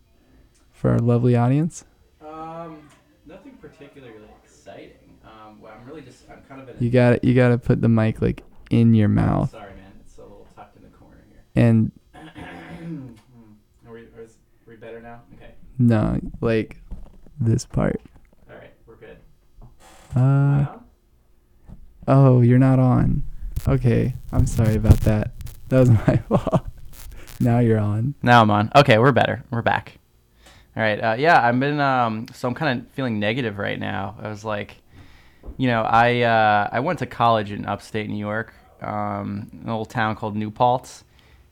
for 0.72 0.90
our 0.90 0.98
lovely 0.98 1.36
audience? 1.36 1.84
Um, 2.20 2.88
nothing 3.26 3.52
particularly 3.60 4.14
exciting. 4.42 5.18
Um, 5.22 5.60
well, 5.60 5.74
I'm 5.78 5.86
really 5.86 6.00
just 6.00 6.22
I'm 6.30 6.42
kind 6.48 6.66
of 6.66 6.80
You 6.80 6.90
got 6.90 7.22
You 7.22 7.34
got 7.34 7.50
to 7.50 7.58
put 7.58 7.82
the 7.82 7.88
mic 7.88 8.22
like 8.22 8.42
in 8.70 8.94
your 8.94 9.08
mouth. 9.08 9.50
Sorry, 9.50 9.74
man. 9.74 9.92
It's 10.00 10.16
a 10.16 10.22
little 10.22 10.46
tucked 10.56 10.76
in 10.76 10.82
the 10.82 10.88
corner 10.88 11.22
here. 11.28 11.42
And 11.54 11.92
are 12.14 13.92
we 13.92 14.00
are, 14.00 14.22
are 14.22 14.28
we 14.66 14.76
better 14.76 15.00
now? 15.00 15.20
Okay. 15.34 15.52
no, 15.78 16.18
like 16.40 16.80
this 17.38 17.66
part. 17.66 18.00
All 18.50 18.56
right, 18.56 18.72
we're 18.86 18.96
good. 18.96 19.18
Uh, 20.16 20.77
oh, 22.08 22.40
you're 22.40 22.58
not 22.58 22.78
on. 22.80 23.22
Okay, 23.68 24.14
I'm 24.32 24.46
sorry 24.46 24.74
about 24.74 24.98
that. 25.00 25.32
That 25.68 25.80
was 25.80 25.90
my 26.06 26.16
fault. 26.28 26.66
now 27.38 27.60
you're 27.60 27.78
on. 27.78 28.14
Now 28.22 28.42
I'm 28.42 28.50
on. 28.50 28.72
Okay, 28.74 28.98
we're 28.98 29.12
better. 29.12 29.44
We're 29.50 29.62
back. 29.62 29.98
All 30.76 30.82
right. 30.82 30.98
Uh, 30.98 31.16
yeah, 31.18 31.46
I've 31.46 31.60
been. 31.60 31.78
Um, 31.80 32.26
so 32.32 32.48
I'm 32.48 32.54
kind 32.54 32.80
of 32.80 32.90
feeling 32.92 33.20
negative 33.20 33.58
right 33.58 33.78
now. 33.78 34.16
I 34.20 34.28
was 34.28 34.44
like, 34.44 34.76
you 35.56 35.66
know, 35.68 35.82
I 35.82 36.22
uh, 36.22 36.68
I 36.72 36.80
went 36.80 37.00
to 37.00 37.06
college 37.06 37.52
in 37.52 37.66
upstate 37.66 38.08
New 38.08 38.18
York, 38.18 38.54
um, 38.80 39.50
an 39.62 39.68
old 39.68 39.90
town 39.90 40.16
called 40.16 40.36
New 40.36 40.50
Paltz, 40.50 41.04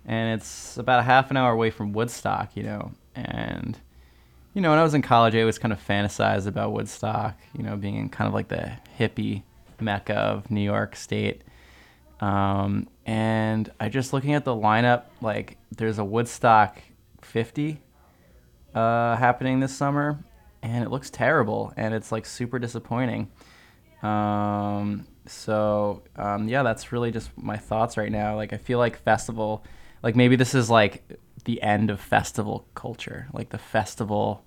and 0.06 0.38
it's 0.38 0.78
about 0.78 1.00
a 1.00 1.02
half 1.02 1.30
an 1.30 1.36
hour 1.36 1.52
away 1.52 1.70
from 1.70 1.92
Woodstock. 1.92 2.56
You 2.56 2.62
know, 2.62 2.92
and 3.14 3.78
you 4.54 4.62
know, 4.62 4.70
when 4.70 4.78
I 4.78 4.84
was 4.84 4.94
in 4.94 5.02
college, 5.02 5.34
I 5.34 5.40
always 5.40 5.58
kind 5.58 5.72
of 5.72 5.84
fantasized 5.84 6.46
about 6.46 6.72
Woodstock. 6.72 7.36
You 7.56 7.64
know, 7.64 7.76
being 7.76 8.08
kind 8.08 8.28
of 8.28 8.34
like 8.34 8.48
the 8.48 8.72
hippie 8.98 9.42
mecca 9.80 10.14
of 10.14 10.50
New 10.50 10.60
York 10.62 10.96
State. 10.96 11.42
Um, 12.20 12.88
and 13.04 13.70
I 13.78 13.88
just 13.88 14.12
looking 14.12 14.34
at 14.34 14.44
the 14.44 14.54
lineup, 14.54 15.04
like 15.20 15.58
there's 15.70 15.98
a 15.98 16.04
Woodstock 16.04 16.78
50 17.22 17.80
uh, 18.74 19.16
happening 19.16 19.60
this 19.60 19.76
summer, 19.76 20.18
and 20.62 20.84
it 20.84 20.90
looks 20.90 21.10
terrible, 21.10 21.72
and 21.76 21.94
it's 21.94 22.10
like 22.10 22.26
super 22.26 22.58
disappointing. 22.58 23.30
Um, 24.02 25.06
so 25.26 26.02
um, 26.16 26.48
yeah, 26.48 26.62
that's 26.62 26.92
really 26.92 27.10
just 27.10 27.30
my 27.36 27.56
thoughts 27.56 27.96
right 27.96 28.12
now. 28.12 28.36
Like 28.36 28.52
I 28.52 28.56
feel 28.56 28.78
like 28.78 28.96
festival, 28.96 29.64
like 30.02 30.16
maybe 30.16 30.36
this 30.36 30.54
is 30.54 30.70
like 30.70 31.20
the 31.44 31.60
end 31.62 31.90
of 31.90 32.00
festival 32.00 32.66
culture, 32.74 33.28
like 33.32 33.50
the 33.50 33.58
festival. 33.58 34.44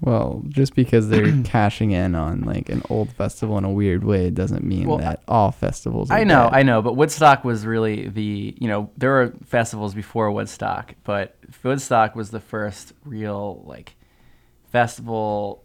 Well, 0.00 0.42
just 0.48 0.74
because 0.74 1.08
they're 1.08 1.32
cashing 1.44 1.92
in 1.92 2.14
on 2.14 2.40
like 2.40 2.68
an 2.68 2.82
old 2.90 3.12
festival 3.12 3.56
in 3.58 3.64
a 3.64 3.70
weird 3.70 4.02
way 4.02 4.30
doesn't 4.30 4.64
mean 4.64 4.88
Well, 4.88 4.98
that 4.98 5.22
all 5.28 5.52
festivals. 5.52 6.10
Are 6.10 6.18
I 6.18 6.24
know, 6.24 6.48
bad. 6.50 6.54
I 6.54 6.62
know, 6.62 6.82
but 6.82 6.96
Woodstock 6.96 7.44
was 7.44 7.64
really 7.64 8.08
the 8.08 8.56
you 8.58 8.68
know 8.68 8.90
there 8.96 9.10
were 9.10 9.32
festivals 9.44 9.94
before 9.94 10.30
Woodstock, 10.32 10.94
but 11.04 11.36
Woodstock 11.62 12.16
was 12.16 12.30
the 12.30 12.40
first 12.40 12.92
real 13.04 13.62
like 13.64 13.94
festival, 14.72 15.64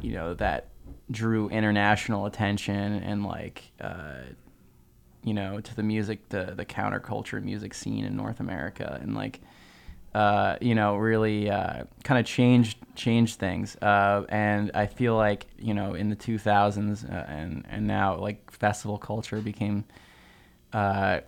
you 0.00 0.12
know 0.12 0.34
that 0.34 0.68
drew 1.10 1.48
international 1.48 2.26
attention 2.26 2.94
and 2.94 3.24
like 3.24 3.72
uh, 3.80 4.22
you 5.22 5.34
know 5.34 5.60
to 5.60 5.74
the 5.74 5.82
music 5.82 6.28
the 6.28 6.54
the 6.56 6.64
counterculture 6.64 7.42
music 7.42 7.74
scene 7.74 8.04
in 8.04 8.16
North 8.16 8.40
America 8.40 8.98
and 9.02 9.14
like 9.14 9.40
uh, 10.14 10.56
you 10.60 10.74
know 10.74 10.96
really 10.96 11.50
uh, 11.50 11.84
kind 12.04 12.20
of 12.20 12.26
changed 12.26 12.78
changed 12.94 13.38
things. 13.38 13.76
Uh, 13.76 14.24
and 14.28 14.70
I 14.74 14.86
feel 14.86 15.16
like 15.16 15.46
you 15.58 15.74
know 15.74 15.94
in 15.94 16.08
the 16.08 16.16
2000s 16.16 17.04
uh, 17.04 17.24
and 17.28 17.66
and 17.68 17.86
now 17.86 18.16
like 18.16 18.50
festival 18.50 18.98
culture 18.98 19.40
became 19.40 19.84
uh, 20.72 21.20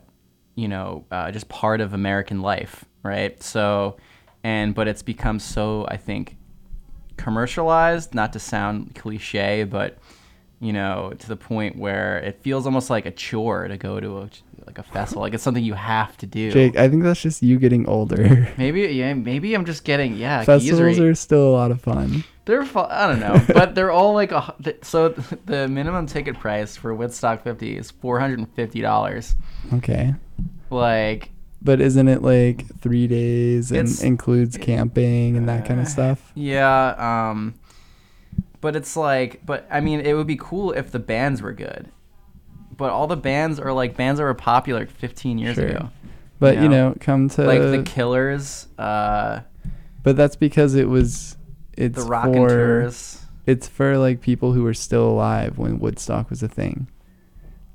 you 0.55 0.69
know 0.69 1.05
uh, 1.11 1.31
just 1.33 1.49
part 1.49 1.81
of 1.81 1.93
American 1.93 2.41
life 2.41 2.85
right? 3.03 3.41
So 3.43 3.97
and 4.45 4.75
but 4.75 4.89
it's 4.89 5.03
become 5.03 5.39
so 5.41 5.87
I 5.89 5.97
think 5.97 6.37
commercialized 7.17 8.15
not 8.15 8.33
to 8.35 8.39
sound 8.39 8.95
cliche 8.95 9.65
but 9.65 9.99
you 10.61 10.73
know 10.73 11.13
to 11.19 11.29
the 11.29 11.37
point 11.37 11.77
where 11.77 12.19
it 12.19 12.41
feels 12.43 12.65
almost 12.67 12.89
like 12.91 13.05
a 13.07 13.11
chore 13.11 13.69
to 13.69 13.77
go 13.77 14.01
to 14.01 14.19
a 14.19 14.31
like 14.67 14.79
a 14.79 14.83
festival 14.83 15.23
like 15.23 15.33
it's 15.35 15.43
something 15.43 15.63
you 15.63 15.75
have 15.75 16.17
to 16.17 16.27
do 16.27 16.51
Jake, 16.51 16.77
I 16.77 16.89
think 16.89 17.03
that's 17.05 17.21
just 17.21 17.43
you 17.43 17.59
getting 17.59 17.87
older. 17.87 18.53
maybe 18.59 18.81
yeah 18.83 19.13
maybe 19.15 19.55
i'm 19.55 19.65
just 19.65 19.85
getting 19.85 20.17
yeah 20.17 20.43
Festivals 20.45 20.97
geezery. 20.99 21.11
are 21.11 21.15
still 21.15 21.49
a 21.49 21.53
lot 21.53 21.71
of 21.71 21.81
fun. 21.81 22.25
they're 22.47 22.63
i 22.63 23.07
don't 23.07 23.21
know 23.21 23.41
but 23.55 23.75
they're 23.77 23.93
all 23.93 24.13
like 24.15 24.33
a 24.33 24.55
so 24.83 25.09
the 25.47 25.69
minimum 25.69 26.07
ticket 26.07 26.39
price 26.41 26.77
for 26.77 26.95
woodstock 26.95 27.45
50 27.45 27.77
is 27.77 27.93
$450 27.93 29.35
Okay. 29.75 30.15
like 30.71 31.31
But 31.63 31.81
isn't 31.81 32.09
it 32.09 32.23
like 32.23 32.65
three 32.81 33.07
days 33.07 33.71
and 33.73 33.89
includes 34.03 34.57
camping 34.57 35.37
and 35.37 35.49
that 35.49 35.65
kind 35.67 35.81
of 35.81 35.89
stuff? 35.89 36.33
Yeah, 36.35 37.31
um 37.31 37.55
but 38.61 38.75
it's 38.77 38.97
like 38.97 39.41
but 39.45 39.67
I 39.71 39.81
mean 39.81 40.01
it 40.01 40.15
would 40.15 40.27
be 40.27 40.37
cool 40.37 40.73
if 40.73 40.91
the 40.91 40.99
bands 40.99 41.43
were 41.43 41.53
good. 41.53 41.91
But 42.77 42.91
all 42.91 43.07
the 43.07 43.17
bands 43.17 43.59
are 43.59 43.73
like 43.73 43.97
bands 43.97 44.19
that 44.19 44.25
were 44.25 44.35
popular 44.35 44.87
15 44.87 45.39
years 45.39 45.55
Sure. 45.57 45.67
ago. 45.67 45.91
But 46.39 46.59
you 46.61 46.69
know, 46.69 46.95
come 47.01 47.29
to 47.31 47.45
like 47.45 47.61
the 47.61 47.83
Killers, 47.85 48.69
uh 48.79 49.41
But 50.03 50.17
that's 50.17 50.37
because 50.37 50.75
it 50.75 50.89
was 50.89 51.37
it's 51.77 51.97
The 51.97 52.03
for 52.05 52.11
Raconteurs. 52.11 53.23
it's 53.47 53.69
for 53.69 53.97
like 53.99 54.21
people 54.21 54.53
who 54.53 54.63
were 54.63 54.75
still 54.75 55.09
alive 55.09 55.57
when 55.59 55.79
Woodstock 55.79 56.29
was 56.31 56.43
a 56.43 56.49
thing. 56.49 56.89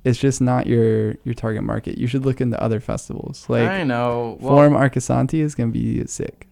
It's 0.04 0.18
just 0.20 0.42
not 0.42 0.68
your 0.68 1.16
your 1.24 1.34
target 1.36 1.64
market. 1.64 1.98
You 1.98 2.08
should 2.08 2.26
look 2.26 2.42
into 2.42 2.62
other 2.62 2.80
festivals. 2.80 3.46
Like 3.50 3.68
I 3.70 3.84
know. 3.84 4.38
Well- 4.40 4.56
Forum 4.56 4.74
Arcosanti 4.74 5.40
is 5.42 5.56
gonna 5.56 5.72
be 5.72 6.06
sick. 6.06 6.48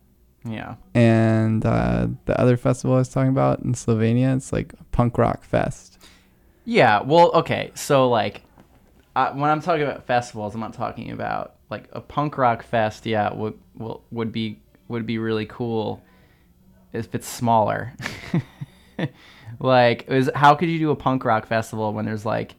Yeah. 0.49 0.75
And 0.95 1.65
uh, 1.65 2.07
the 2.25 2.39
other 2.39 2.57
festival 2.57 2.95
I 2.95 2.99
was 2.99 3.09
talking 3.09 3.29
about 3.29 3.59
in 3.59 3.73
Slovenia, 3.73 4.35
it's 4.35 4.51
like 4.51 4.73
punk 4.91 5.17
rock 5.17 5.43
fest. 5.43 5.97
Yeah, 6.65 7.01
well, 7.01 7.31
okay. 7.33 7.71
So 7.75 8.09
like 8.09 8.43
uh, 9.15 9.31
when 9.33 9.49
I'm 9.49 9.61
talking 9.61 9.83
about 9.83 10.05
festivals, 10.05 10.53
I'm 10.55 10.61
not 10.61 10.73
talking 10.73 11.11
about 11.11 11.55
like 11.69 11.87
a 11.93 12.01
punk 12.01 12.37
rock 12.37 12.63
fest. 12.63 13.05
Yeah, 13.05 13.33
would 13.33 13.57
would 14.11 14.31
be 14.31 14.59
would 14.87 15.05
be 15.05 15.17
really 15.19 15.45
cool 15.45 16.01
if 16.93 17.13
it's 17.13 17.27
smaller. 17.27 17.93
like, 19.59 20.07
is 20.09 20.29
how 20.35 20.55
could 20.55 20.69
you 20.69 20.79
do 20.79 20.91
a 20.91 20.95
punk 20.95 21.23
rock 21.25 21.45
festival 21.47 21.93
when 21.93 22.05
there's 22.05 22.25
like 22.25 22.55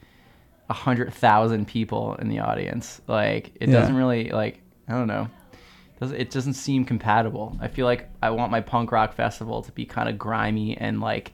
a 0.68 0.72
hundred 0.74 1.12
thousand 1.12 1.66
people 1.66 2.14
in 2.16 2.28
the 2.28 2.38
audience. 2.38 3.00
Like 3.06 3.52
it 3.60 3.68
Yeah. 3.68 3.80
doesn't 3.80 3.96
really 3.96 4.30
like 4.30 4.60
I 4.88 4.92
don't 4.92 5.08
know. 5.08 5.28
It 6.00 6.30
doesn't 6.30 6.54
seem 6.54 6.84
compatible. 6.84 7.56
I 7.60 7.68
feel 7.68 7.84
like 7.86 8.08
I 8.22 8.30
want 8.30 8.50
my 8.50 8.60
punk 8.60 8.90
rock 8.92 9.12
festival 9.14 9.62
to 9.62 9.72
be 9.72 9.84
kind 9.84 10.08
of 10.08 10.18
grimy 10.18 10.76
and 10.76 11.00
like 11.00 11.32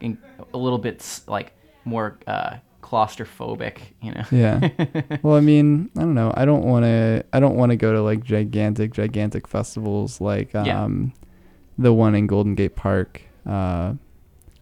in, 0.00 0.18
a 0.52 0.56
little 0.56 0.78
bit 0.78 1.20
like 1.26 1.52
more 1.84 2.18
uh, 2.26 2.56
claustrophobic. 2.82 3.78
You 4.00 4.12
know. 4.12 4.24
Yeah. 4.30 4.68
well, 5.22 5.34
I 5.36 5.40
mean, 5.40 5.90
I 5.96 6.00
don't 6.00 6.14
know. 6.14 6.32
I 6.36 6.44
don't 6.44 6.64
want 6.64 6.84
to. 6.84 7.24
I 7.32 7.40
don't 7.40 7.56
want 7.56 7.70
to 7.70 7.76
go 7.76 7.92
to 7.92 8.02
like 8.02 8.22
gigantic, 8.22 8.92
gigantic 8.92 9.48
festivals 9.48 10.20
like 10.20 10.52
Yeah. 10.52 10.84
um, 10.84 11.12
the 11.76 11.92
one 11.92 12.14
in 12.14 12.26
Golden 12.26 12.54
Gate 12.54 12.76
Park. 12.76 13.22
Uh, 13.46 13.94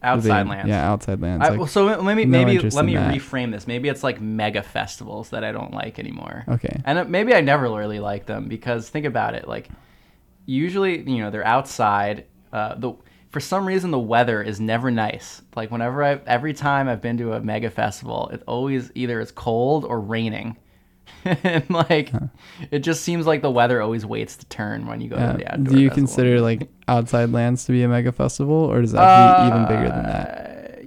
Outside 0.03 0.45
they- 0.45 0.49
Lands. 0.49 0.69
Yeah, 0.69 0.91
outside 0.91 1.21
lands. 1.21 1.45
I, 1.45 1.49
like, 1.49 1.59
well, 1.59 1.67
so 1.67 1.85
let 1.85 2.15
me 2.15 2.25
no 2.25 2.45
maybe 2.45 2.59
let 2.69 2.85
me 2.85 2.95
that. 2.95 3.13
reframe 3.13 3.51
this. 3.51 3.67
Maybe 3.67 3.89
it's 3.89 4.03
like 4.03 4.19
mega 4.19 4.61
festivals 4.61 5.29
that 5.29 5.43
I 5.43 5.51
don't 5.51 5.73
like 5.73 5.99
anymore. 5.99 6.43
Okay. 6.47 6.81
And 6.85 6.99
uh, 6.99 7.05
maybe 7.05 7.33
I 7.33 7.41
never 7.41 7.69
really 7.69 7.99
liked 7.99 8.27
them 8.27 8.47
because 8.47 8.89
think 8.89 9.05
about 9.05 9.35
it. 9.35 9.47
Like 9.47 9.69
usually, 10.45 11.01
you 11.09 11.19
know, 11.23 11.29
they're 11.29 11.45
outside. 11.45 12.25
Uh, 12.51 12.75
the 12.75 12.93
for 13.29 13.39
some 13.39 13.65
reason 13.65 13.91
the 13.91 13.99
weather 13.99 14.43
is 14.43 14.59
never 14.59 14.91
nice. 14.91 15.41
Like 15.55 15.71
whenever 15.71 16.03
I 16.03 16.19
every 16.27 16.53
time 16.53 16.87
I've 16.87 17.01
been 17.01 17.17
to 17.17 17.33
a 17.33 17.39
mega 17.39 17.69
festival, 17.69 18.29
it 18.33 18.43
always 18.47 18.91
either 18.95 19.19
it's 19.21 19.31
cold 19.31 19.85
or 19.85 19.99
raining. 19.99 20.57
and 21.25 21.69
like 21.69 22.11
it 22.71 22.79
just 22.79 23.03
seems 23.03 23.25
like 23.25 23.41
the 23.41 23.51
weather 23.51 23.81
always 23.81 24.05
waits 24.05 24.35
to 24.37 24.45
turn 24.47 24.85
when 24.87 24.99
you 25.01 25.09
go 25.09 25.15
Yeah. 25.17 25.31
to 25.31 25.37
the 25.37 25.47
outdoor 25.53 25.65
Do 25.75 25.81
you 25.81 25.89
festival. 25.89 25.95
consider 26.07 26.41
like 26.41 26.69
outside 26.87 27.31
lands 27.31 27.65
to 27.65 27.71
be 27.71 27.83
a 27.83 27.87
mega 27.87 28.11
festival, 28.11 28.55
or 28.55 28.81
does 28.81 28.91
that 28.91 29.41
be 29.41 29.47
even 29.47 29.67
bigger 29.67 29.89
than 29.89 30.03
that? 30.03 30.83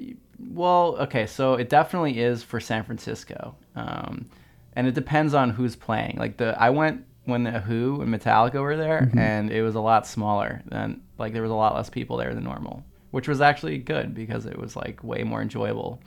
Well, 0.53 0.97
okay, 1.01 1.27
so 1.27 1.55
it 1.55 1.69
definitely 1.69 2.19
is 2.21 2.43
for 2.43 2.61
San 2.61 2.83
Francisco, 2.85 3.57
um, 3.75 4.27
and 4.75 4.87
it 4.87 4.95
depends 4.95 5.35
on 5.35 5.51
who's 5.51 5.77
playing. 5.77 6.17
Like 6.19 6.37
the 6.39 6.55
I 6.61 6.71
went 6.71 7.05
when 7.25 7.43
the 7.43 7.61
Who 7.61 8.01
and 8.01 8.15
Metallica 8.15 8.61
were 8.63 8.77
there, 8.77 9.11
Mhm. 9.13 9.19
and 9.19 9.51
it 9.51 9.63
was 9.63 9.75
a 9.75 9.81
lot 9.81 10.07
smaller 10.07 10.63
than 10.67 11.01
like 11.19 11.33
there 11.33 11.43
was 11.43 11.51
a 11.51 11.55
lot 11.55 11.75
less 11.75 11.91
people 11.91 12.17
there 12.17 12.35
than 12.35 12.45
normal, 12.45 12.85
which 13.11 13.29
was 13.29 13.41
actually 13.41 13.79
good 13.79 14.15
because 14.15 14.47
it 14.47 14.59
was 14.59 14.77
like 14.77 15.03
way 15.05 15.23
more 15.25 15.43
enjoyable. 15.43 16.01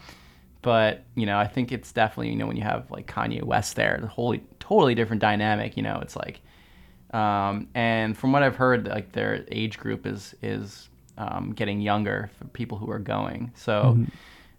But 0.62 1.04
you 1.16 1.26
know, 1.26 1.38
I 1.38 1.48
think 1.48 1.72
it's 1.72 1.92
definitely 1.92 2.30
you 2.30 2.36
know 2.36 2.48
when 2.48 2.58
you 2.58 2.64
have 2.64 2.90
like 2.92 3.08
Kanye 3.08 3.44
West 3.44 3.76
there, 3.76 3.98
the 4.02 4.08
wholly 4.08 4.44
totally 4.60 4.96
different 4.96 5.22
dynamic. 5.22 5.78
You 5.78 5.84
know, 5.84 6.00
it's 6.02 6.16
like, 6.16 6.42
um, 7.14 7.68
and 7.74 8.18
from 8.18 8.32
what 8.32 8.44
I've 8.44 8.58
heard, 8.58 8.88
like 8.88 9.14
their 9.14 9.46
age 9.50 9.78
group 9.78 10.06
is 10.06 10.36
is 10.42 10.90
um, 11.18 11.54
getting 11.54 11.82
younger 11.82 12.30
for 12.38 12.46
people 12.46 12.78
who 12.78 12.90
are 12.92 13.00
going. 13.00 13.52
So, 13.56 13.98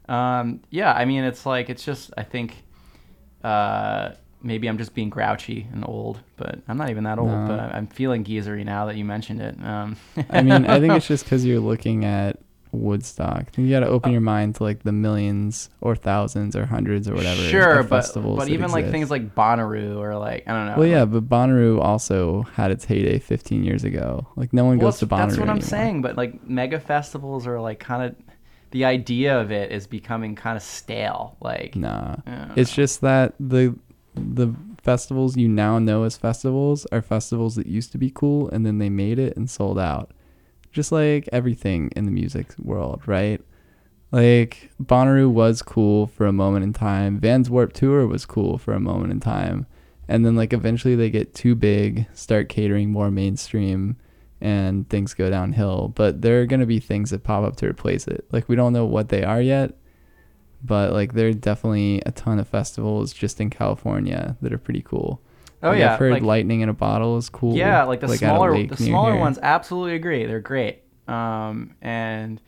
um, 0.09 0.61
yeah, 0.71 0.93
I 0.93 1.05
mean, 1.05 1.25
it's 1.25 1.45
like 1.45 1.69
it's 1.69 1.85
just 1.85 2.13
I 2.17 2.23
think 2.23 2.65
uh, 3.45 4.13
maybe 4.43 4.69
I'm 4.69 4.79
just 4.79 4.95
being 4.95 5.11
grouchy 5.11 5.67
and 5.73 5.85
old, 5.87 6.21
but 6.37 6.61
I'm 6.69 6.77
not 6.77 6.91
even 6.91 7.05
that 7.05 7.19
old. 7.19 7.29
No. 7.29 7.47
But 7.47 7.75
I'm 7.75 7.87
feeling 7.87 8.25
geezery 8.25 8.65
now 8.65 8.87
that 8.87 8.97
you 8.97 9.05
mentioned 9.05 9.41
it. 9.41 9.63
Um, 9.63 9.97
I 10.31 10.43
mean, 10.43 10.67
I 10.67 10.81
think 10.81 10.93
it's 10.97 11.07
just 11.07 11.25
because 11.25 11.45
you're 11.45 11.61
looking 11.61 12.05
at 12.05 12.39
Woodstock. 12.73 13.57
You 13.57 13.69
got 13.71 13.81
to 13.81 13.89
open 13.89 14.11
uh, 14.11 14.13
your 14.13 14.21
mind 14.21 14.57
to 14.57 14.63
like 14.63 14.83
the 14.83 14.93
millions 14.93 15.71
or 15.81 15.97
thousands 15.97 16.55
or 16.57 16.67
hundreds 16.67 17.09
or 17.09 17.15
whatever. 17.15 17.41
Sure, 17.43 17.83
but 17.83 18.11
but 18.15 18.49
even 18.49 18.71
like 18.71 18.91
things 18.91 19.11
like 19.11 19.35
Bonnaroo 19.35 19.97
or 19.99 20.17
like 20.17 20.49
I 20.49 20.53
don't 20.53 20.67
know. 20.67 20.75
Well, 20.79 20.87
yeah, 20.87 21.05
but 21.05 21.29
Bonnaroo 21.29 21.81
also 21.81 22.43
had 22.55 22.71
its 22.71 22.85
heyday 22.85 23.19
15 23.19 23.65
years 23.65 23.85
ago. 23.85 24.27
Like 24.37 24.53
no 24.53 24.65
one 24.65 24.79
Well, 24.79 24.89
goes 24.89 24.99
to 25.01 25.07
Bonnaroo 25.07 25.19
That's 25.19 25.39
what 25.39 25.49
I'm 25.49 25.57
anymore. 25.57 25.69
saying. 25.69 26.03
But 26.03 26.17
like 26.17 26.47
mega 26.49 26.81
festivals 26.81 27.47
are 27.47 27.61
like 27.61 27.81
kind 27.81 28.03
of 28.05 28.17
the 28.71 28.85
idea 28.85 29.41
of 29.41 29.51
it 29.51 29.73
is 29.73 29.87
becoming 29.87 30.35
kind 30.37 30.57
of 30.57 30.63
stale. 30.63 31.37
Like 31.41 31.75
Nah, 31.77 32.17
it's 32.57 32.73
just 32.75 33.01
that 33.01 33.35
the 33.41 33.77
the 34.15 34.55
festivals 34.83 35.37
you 35.37 35.49
now 35.49 35.79
know 35.79 36.05
as 36.05 36.17
festivals 36.17 36.87
are 36.87 37.03
festivals 37.03 37.55
that 37.57 37.67
used 37.67 37.93
to 37.93 37.99
be 37.99 38.11
cool 38.11 38.49
and 38.49 38.65
then 38.65 38.79
they 38.79 38.89
made 38.89 39.19
it 39.19 39.37
and 39.37 39.49
sold 39.51 39.79
out. 39.79 40.11
Just 40.73 40.93
like 40.93 41.29
everything 41.33 41.91
in 41.97 42.05
the 42.05 42.13
music 42.13 42.55
world, 42.59 43.03
right? 43.07 43.41
Like 44.13 44.71
Bonnaroo 44.83 45.31
was 45.31 45.63
cool 45.63 46.07
for 46.09 46.27
a 46.27 46.33
moment 46.33 46.65
in 46.65 46.73
time. 46.73 47.19
Vans 47.19 47.49
Warp 47.51 47.73
Tour 47.73 48.07
was 48.07 48.27
cool 48.27 48.59
for 48.59 48.73
a 48.73 48.81
moment 48.81 49.13
in 49.13 49.21
time. 49.21 49.67
And 50.09 50.27
then 50.27 50.35
like 50.35 50.53
eventually 50.53 50.97
they 50.97 51.11
get 51.11 51.35
too 51.35 51.55
big, 51.55 52.07
start 52.13 52.49
catering 52.49 52.91
more 52.91 53.11
mainstream 53.11 53.97
and 54.41 54.89
things 54.89 55.15
go 55.15 55.31
downhill. 55.31 55.93
But 55.95 56.23
there 56.23 56.41
are 56.41 56.47
going 56.47 56.61
to 56.61 56.67
be 56.67 56.81
things 56.81 57.11
that 57.11 57.23
pop 57.23 57.45
up 57.45 57.57
to 57.57 57.69
replace 57.69 58.09
it. 58.09 58.27
Like 58.33 58.49
we 58.49 58.57
don't 58.57 58.73
know 58.73 58.87
what 58.87 59.09
they 59.09 59.23
are 59.23 59.41
yet, 59.41 59.75
but 60.65 60.93
like 60.93 61.15
there 61.15 61.29
are 61.29 61.33
definitely 61.33 62.03
a 62.07 62.11
ton 62.11 62.39
of 62.41 62.49
festivals 62.49 63.13
just 63.13 63.41
in 63.41 63.51
California 63.51 64.37
that 64.41 64.53
are 64.53 64.59
pretty 64.59 64.83
cool. 64.83 65.23
Oh, 65.63 65.71
Like, 65.71 65.79
yeah, 65.79 65.93
I've 65.93 65.99
heard 65.99 66.13
like- 66.13 66.23
Lightning 66.23 66.61
in 66.63 66.69
a 66.69 66.73
Bottle 66.75 67.17
is 67.19 67.29
cool. 67.29 67.55
Yeah, 67.55 67.85
like 67.85 68.01
the 68.01 68.07
a 68.07 68.17
smaller 68.17 68.67
the 68.67 68.77
smaller 68.77 69.13
here. 69.13 69.21
ones 69.21 69.39
absolutely 69.43 69.95
agree. 69.95 70.25
They're 70.27 70.41
great. 70.41 70.83
Um, 71.07 71.75
and 71.83 72.41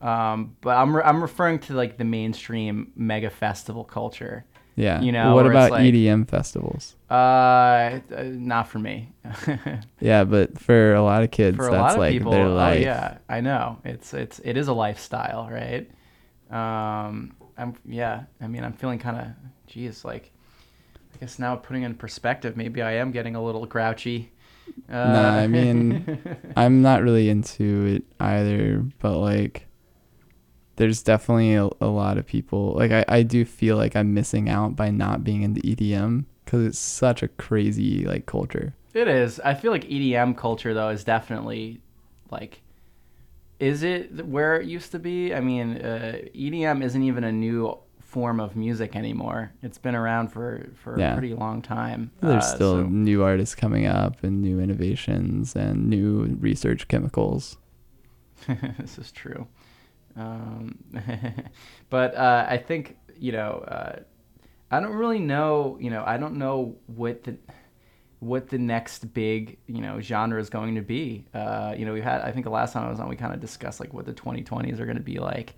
um, 0.00 0.56
but 0.60 0.76
I'm 0.76 0.96
re- 0.96 1.02
I'm 1.04 1.22
referring 1.22 1.60
to 1.60 1.74
like 1.74 1.96
the 1.96 2.04
mainstream 2.04 2.92
mega 2.96 3.30
festival 3.30 3.84
culture. 3.84 4.44
Yeah. 4.74 5.00
You 5.02 5.12
know. 5.12 5.34
what 5.34 5.46
about 5.46 5.70
like, 5.70 5.82
EDM 5.82 6.28
festivals? 6.28 6.96
Uh, 7.10 7.14
uh, 7.14 8.00
not 8.24 8.68
for 8.68 8.78
me. 8.78 9.12
Yeah, 10.00 10.24
but 10.24 10.58
for 10.58 10.94
a 10.94 11.02
lot 11.02 11.22
of 11.22 11.30
kids, 11.30 11.56
for 11.56 11.68
a 11.68 11.70
that's 11.70 11.80
lot 11.80 11.92
of 11.92 11.98
like 11.98 12.12
people, 12.12 12.32
their 12.32 12.46
oh 12.46 12.72
yeah, 12.72 13.18
I 13.28 13.40
know. 13.40 13.78
It's 13.84 14.12
it's 14.14 14.40
it 14.44 14.56
is 14.56 14.66
a 14.68 14.72
lifestyle, 14.72 15.48
right? 15.50 15.88
Um, 16.50 17.34
I'm 17.56 17.74
yeah. 17.84 18.24
I 18.40 18.46
mean, 18.48 18.64
I'm 18.64 18.72
feeling 18.72 18.98
kind 18.98 19.16
of, 19.18 19.26
geez, 19.68 20.04
like, 20.04 20.31
guess 21.22 21.38
now 21.38 21.54
putting 21.54 21.84
in 21.84 21.94
perspective, 21.94 22.56
maybe 22.56 22.82
I 22.82 22.94
am 22.94 23.12
getting 23.12 23.36
a 23.36 23.42
little 23.42 23.64
grouchy. 23.64 24.32
Uh, 24.88 25.12
nah, 25.12 25.36
I 25.36 25.46
mean, 25.46 26.20
I'm 26.56 26.82
not 26.82 27.00
really 27.02 27.28
into 27.28 27.86
it 27.86 28.02
either, 28.18 28.84
but 28.98 29.18
like, 29.18 29.68
there's 30.74 31.00
definitely 31.00 31.54
a, 31.54 31.68
a 31.80 31.86
lot 31.86 32.18
of 32.18 32.26
people. 32.26 32.74
Like, 32.74 32.90
I, 32.90 33.04
I 33.06 33.22
do 33.22 33.44
feel 33.44 33.76
like 33.76 33.94
I'm 33.94 34.12
missing 34.12 34.48
out 34.48 34.74
by 34.74 34.90
not 34.90 35.22
being 35.22 35.42
into 35.42 35.60
EDM 35.60 36.24
because 36.44 36.66
it's 36.66 36.78
such 36.80 37.22
a 37.22 37.28
crazy 37.28 38.04
like 38.04 38.26
culture. 38.26 38.74
It 38.92 39.06
is. 39.06 39.38
I 39.40 39.54
feel 39.54 39.70
like 39.70 39.84
EDM 39.84 40.36
culture 40.36 40.74
though 40.74 40.88
is 40.88 41.04
definitely 41.04 41.80
like 42.32 42.62
is 43.60 43.84
it 43.84 44.26
where 44.26 44.60
it 44.60 44.66
used 44.66 44.90
to 44.90 44.98
be? 44.98 45.32
I 45.32 45.38
mean, 45.38 45.76
uh, 45.76 46.18
EDM 46.34 46.82
isn't 46.82 47.02
even 47.02 47.22
a 47.22 47.30
new 47.30 47.78
form 48.12 48.40
of 48.40 48.54
music 48.56 48.94
anymore. 48.94 49.52
It's 49.62 49.78
been 49.78 49.94
around 49.94 50.28
for 50.28 50.68
for 50.82 50.98
Yeah. 50.98 51.12
a 51.12 51.18
pretty 51.18 51.34
long 51.34 51.62
time. 51.62 52.10
There's 52.20 52.44
Uh, 52.44 52.54
still 52.56 52.72
so- 52.82 52.86
new 52.88 53.22
artists 53.22 53.54
coming 53.54 53.86
up 53.86 54.22
and 54.22 54.42
new 54.42 54.60
innovations 54.60 55.56
and 55.56 55.88
new 55.88 56.36
research 56.40 56.88
chemicals. 56.88 57.56
this 58.78 58.98
is 58.98 59.10
true. 59.12 59.46
Um, 60.16 60.78
but 61.90 62.14
uh, 62.14 62.46
I 62.48 62.58
think 62.58 62.96
you 63.18 63.32
know, 63.32 63.64
uh, 63.76 64.00
I 64.70 64.80
don't 64.80 64.92
really 64.94 65.20
know. 65.20 65.78
You 65.80 65.90
know, 65.90 66.02
I 66.06 66.16
don't 66.18 66.36
know 66.36 66.76
what 66.86 67.24
the 67.24 67.36
what 68.18 68.48
the 68.48 68.58
next 68.58 69.12
big 69.14 69.58
you 69.66 69.80
know 69.80 70.00
genre 70.00 70.38
is 70.40 70.50
going 70.50 70.74
to 70.74 70.82
be. 70.82 71.24
Uh, 71.32 71.74
you 71.78 71.86
know, 71.86 71.92
we 71.94 72.02
had 72.02 72.20
I 72.20 72.30
think 72.32 72.44
the 72.44 72.50
last 72.50 72.72
time 72.74 72.84
I 72.86 72.90
was 72.90 73.00
on, 73.00 73.08
we 73.08 73.16
kind 73.16 73.32
of 73.32 73.40
discussed 73.40 73.80
like 73.80 73.94
what 73.94 74.04
the 74.04 74.12
2020s 74.12 74.80
are 74.80 74.84
going 74.84 74.98
to 74.98 75.02
be 75.14 75.18
like, 75.18 75.54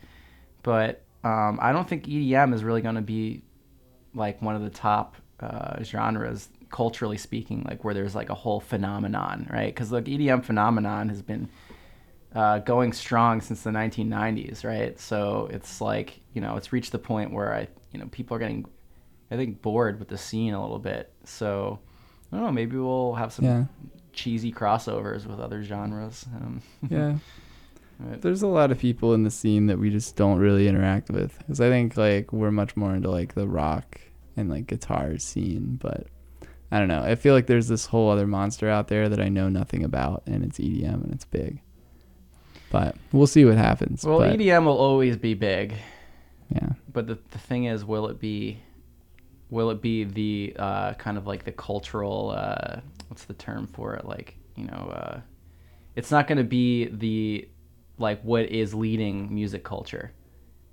but 0.63 1.03
um, 1.25 1.59
I 1.61 1.73
don't 1.73 1.89
think 1.89 2.07
EDM 2.07 2.55
is 2.55 2.63
really 2.63 2.83
going 2.83 2.95
to 2.97 3.01
be 3.03 3.43
like 4.15 4.41
one 4.43 4.55
of 4.55 4.63
the 4.63 4.71
top 4.71 5.17
uh, 5.41 5.83
genres 5.83 6.49
culturally 6.71 7.19
speaking, 7.19 7.63
like 7.69 7.83
where 7.85 7.95
there's 7.95 8.15
like 8.15 8.31
a 8.31 8.35
whole 8.35 8.61
phenomenon, 8.61 9.49
right? 9.53 9.75
Because 9.75 9.91
like 9.93 10.05
EDM 10.05 10.45
phenomenon 10.45 11.09
has 11.09 11.23
been 11.23 11.49
uh, 12.35 12.59
going 12.61 12.93
strong 12.93 13.41
since 13.41 13.63
the 13.63 13.71
1990s, 13.71 14.65
right? 14.65 14.99
So 14.99 15.49
it's 15.53 15.81
like 15.81 16.21
you 16.35 16.41
know 16.41 16.57
it's 16.57 16.73
reached 16.73 16.93
the 16.93 16.99
point 16.99 17.33
where 17.33 17.55
I 17.55 17.69
you 17.93 17.99
know 18.01 18.07
people 18.11 18.37
are 18.37 18.41
getting 18.41 18.67
I 19.31 19.37
think 19.37 19.63
bored 19.63 19.99
with 19.99 20.09
the 20.09 20.19
scene 20.19 20.53
a 20.55 20.61
little 20.61 20.79
bit. 20.79 21.13
So 21.25 21.79
I 22.33 22.37
don't 22.37 22.45
know, 22.45 22.53
maybe 22.53 22.77
we'll 22.77 23.15
have 23.15 23.33
some 23.33 23.45
Yeah. 23.45 23.65
cheesy 24.13 24.53
crossovers 24.53 25.27
with 25.27 25.41
other 25.41 25.63
genres. 25.63 26.27
Um, 26.37 26.63
Yeah. 26.91 27.17
Right. 27.99 28.21
There's 28.21 28.43
a 28.43 28.49
lot 28.49 28.71
of 28.71 28.79
people 28.79 29.15
in 29.15 29.23
the 29.23 29.31
scene 29.31 29.67
that 29.67 29.79
we 29.79 29.91
just 29.91 30.17
don't 30.17 30.39
really 30.39 30.67
interact 30.69 31.11
with 31.11 31.39
because 31.39 31.61
I 31.61 31.69
think 31.71 31.97
like 31.97 32.33
we're 32.33 32.51
much 32.51 32.77
more 32.77 32.95
into 32.95 33.11
like 33.11 33.35
the 33.35 33.47
rock 33.47 34.01
and 34.37 34.51
like 34.51 34.67
guitar 34.67 35.19
scene, 35.19 35.79
but 35.81 36.09
I 36.71 36.79
don't 36.79 36.89
know. 36.89 37.03
I 37.03 37.15
feel 37.15 37.35
like 37.35 37.47
there's 37.47 37.69
this 37.69 37.87
whole 37.87 38.11
other 38.11 38.27
monster 38.27 38.69
out 38.69 38.89
there 38.89 39.09
that 39.09 39.21
I 39.21 39.29
know 39.29 39.49
nothing 39.49 39.85
about, 39.85 40.25
and 40.27 40.45
it's 40.45 40.59
EDM 40.59 41.05
and 41.05 41.13
it's 41.13 41.25
big. 41.25 41.61
But 42.71 42.97
we'll 43.13 43.29
see 43.29 43.45
what 43.45 43.57
happens. 43.57 44.05
Well, 44.05 44.19
but, 44.19 44.37
EDM 44.37 44.65
will 44.65 44.77
always 44.77 45.17
be 45.17 45.35
big. 45.35 45.75
Yeah. 46.51 46.71
But 46.93 47.07
the 47.07 47.19
the 47.31 47.39
thing 47.39 47.65
is, 47.65 47.85
will 47.85 48.09
it 48.09 48.19
be, 48.19 48.59
will 49.51 49.71
it 49.71 49.81
be 49.81 50.03
the 50.03 50.57
uh, 50.59 50.95
kind 50.95 51.17
of 51.17 51.29
like 51.29 51.45
the 51.45 51.53
cultural, 51.53 52.35
uh, 52.37 52.81
what's 53.07 53.25
the 53.25 53.35
term 53.35 53.69
for 53.69 53.95
it? 53.95 54.05
Like 54.05 54.37
you 54.57 54.65
know, 54.65 54.93
uh, 54.93 55.21
it's 55.95 56.11
not 56.11 56.27
going 56.27 56.39
to 56.39 56.45
be 56.45 56.87
the 56.87 57.49
like 57.99 58.23
what 58.23 58.47
is 58.47 58.75
leading 58.75 59.35
music 59.35 59.65
culture, 59.65 60.13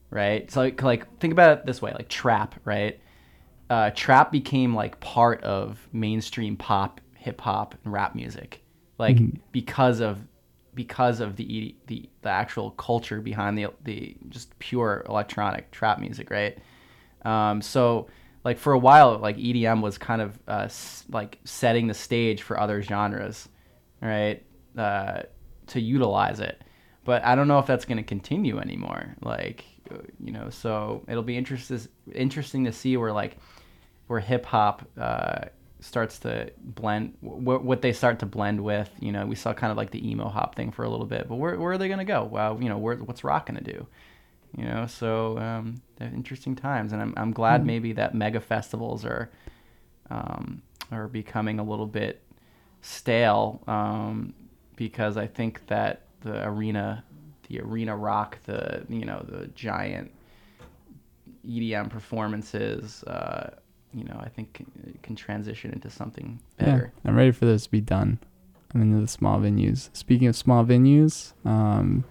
right? 0.09 0.49
So 0.51 0.61
like, 0.61 0.81
like 0.81 1.19
think 1.19 1.33
about 1.33 1.59
it 1.59 1.65
this 1.65 1.81
way, 1.81 1.93
like 1.93 2.09
trap, 2.09 2.55
right? 2.65 2.99
uh, 3.69 3.91
trap 3.95 4.31
became 4.31 4.75
like 4.75 4.99
part 4.99 5.43
of 5.43 5.87
mainstream 5.93 6.57
pop, 6.57 7.01
hip 7.15 7.41
hop, 7.41 7.75
and 7.83 7.93
rap 7.93 8.15
music, 8.15 8.63
like 8.97 9.23
Mhm. 9.23 9.39
because 9.51 10.01
of 10.01 10.19
because 10.75 11.19
of 11.19 11.35
the 11.37 11.75
the 11.87 12.09
the 12.21 12.29
actual 12.29 12.71
culture 12.71 13.21
behind 13.21 13.57
the 13.57 13.67
the 13.83 14.15
just 14.29 14.57
pure 14.59 15.05
electronic 15.07 15.71
trap 15.71 15.99
music, 15.99 16.29
right? 16.29 16.57
Um, 17.23 17.61
so 17.61 18.07
like 18.43 18.57
for 18.57 18.73
a 18.73 18.79
while, 18.79 19.17
like 19.19 19.37
EDM 19.37 19.81
was 19.81 19.97
kind 19.97 20.21
of 20.21 20.39
uh, 20.47 20.63
s- 20.65 21.05
like 21.09 21.39
setting 21.43 21.87
the 21.87 21.93
stage 21.93 22.41
for 22.41 22.59
other 22.59 22.81
genres, 22.81 23.49
right? 24.01 24.43
Uh, 24.77 25.21
to 25.67 25.79
utilize 25.81 26.39
it, 26.39 26.61
but 27.03 27.23
I 27.25 27.35
don't 27.35 27.47
know 27.47 27.59
if 27.59 27.65
that's 27.65 27.85
going 27.85 27.97
to 27.97 28.03
continue 28.03 28.59
anymore. 28.59 29.15
Like, 29.21 29.65
you 30.23 30.31
know, 30.31 30.49
so 30.49 31.03
it'll 31.07 31.23
be 31.23 31.37
interesting 31.37 31.79
interesting 32.13 32.65
to 32.65 32.71
see 32.71 32.95
where 32.97 33.11
like 33.11 33.37
where 34.07 34.19
hip 34.19 34.45
hop 34.45 34.83
uh, 34.99 35.45
starts 35.79 36.19
to 36.19 36.51
blend 36.59 37.13
wh- 37.21 37.63
what 37.63 37.81
they 37.81 37.91
start 37.93 38.19
to 38.19 38.25
blend 38.25 38.61
with. 38.61 38.89
You 38.99 39.11
know, 39.11 39.25
we 39.25 39.35
saw 39.35 39.53
kind 39.53 39.71
of 39.71 39.77
like 39.77 39.91
the 39.91 40.09
emo 40.09 40.29
hop 40.29 40.55
thing 40.55 40.71
for 40.71 40.83
a 40.83 40.89
little 40.89 41.05
bit, 41.05 41.27
but 41.27 41.35
where 41.35 41.57
where 41.59 41.71
are 41.73 41.77
they 41.77 41.87
going 41.87 41.99
to 41.99 42.05
go? 42.05 42.23
Well, 42.23 42.61
you 42.61 42.69
know, 42.69 42.77
where, 42.77 42.95
what's 42.97 43.23
rock 43.23 43.47
going 43.47 43.63
to 43.63 43.73
do? 43.73 43.87
You 44.57 44.65
know, 44.65 44.85
so 44.85 45.37
um, 45.37 45.81
interesting 45.99 46.55
times, 46.55 46.91
and 46.93 47.01
I'm 47.01 47.13
I'm 47.17 47.31
glad 47.31 47.61
Mhm. 47.61 47.65
maybe 47.65 47.93
that 47.93 48.13
mega 48.13 48.39
festivals 48.41 49.05
are 49.05 49.29
um, 50.09 50.61
are 50.91 51.07
becoming 51.07 51.59
a 51.59 51.63
little 51.63 51.87
bit 51.87 52.21
stale 52.81 53.61
um, 53.67 54.33
because 54.75 55.15
I 55.17 55.27
think 55.27 55.67
that 55.67 56.01
the 56.21 56.47
arena, 56.47 57.03
the 57.49 57.59
arena 57.61 57.95
rock, 57.95 58.37
the 58.45 58.85
you 58.89 59.05
know 59.05 59.25
the 59.27 59.47
giant 59.47 60.11
EDM 61.47 61.89
performances, 61.89 63.03
uh, 63.03 63.51
you 63.93 64.03
know, 64.03 64.19
I 64.19 64.29
think 64.29 64.53
can, 64.53 64.99
can 65.01 65.15
transition 65.15 65.71
into 65.71 65.89
something 65.89 66.39
better. 66.57 66.93
Yeah, 67.03 67.09
I'm 67.09 67.17
ready 67.17 67.31
for 67.31 67.45
this 67.45 67.63
to 67.65 67.71
be 67.71 67.81
done. 67.81 68.19
I'm 68.73 68.81
into 68.81 69.01
the 69.01 69.07
small 69.07 69.39
venues. 69.39 69.89
Speaking 69.93 70.27
of 70.27 70.35
small 70.35 70.63
venues, 70.63 71.33
um, 71.45 72.05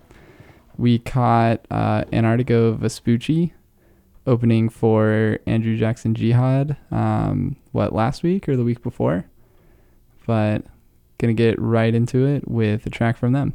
we 0.76 0.98
caught 0.98 1.64
uh, 1.70 2.04
Antarctigo 2.12 2.76
Vespucci 2.76 3.54
opening 4.26 4.68
for 4.68 5.38
Andrew 5.46 5.76
Jackson 5.76 6.14
Jihad. 6.14 6.76
Um, 6.90 7.56
what 7.72 7.94
last 7.94 8.22
week 8.22 8.48
or 8.48 8.56
the 8.56 8.64
week 8.64 8.82
before? 8.82 9.26
But 10.26 10.64
gonna 11.18 11.32
get 11.32 11.58
right 11.58 11.94
into 11.94 12.26
it 12.26 12.48
with 12.48 12.86
a 12.86 12.90
track 12.90 13.16
from 13.16 13.32
them. 13.32 13.54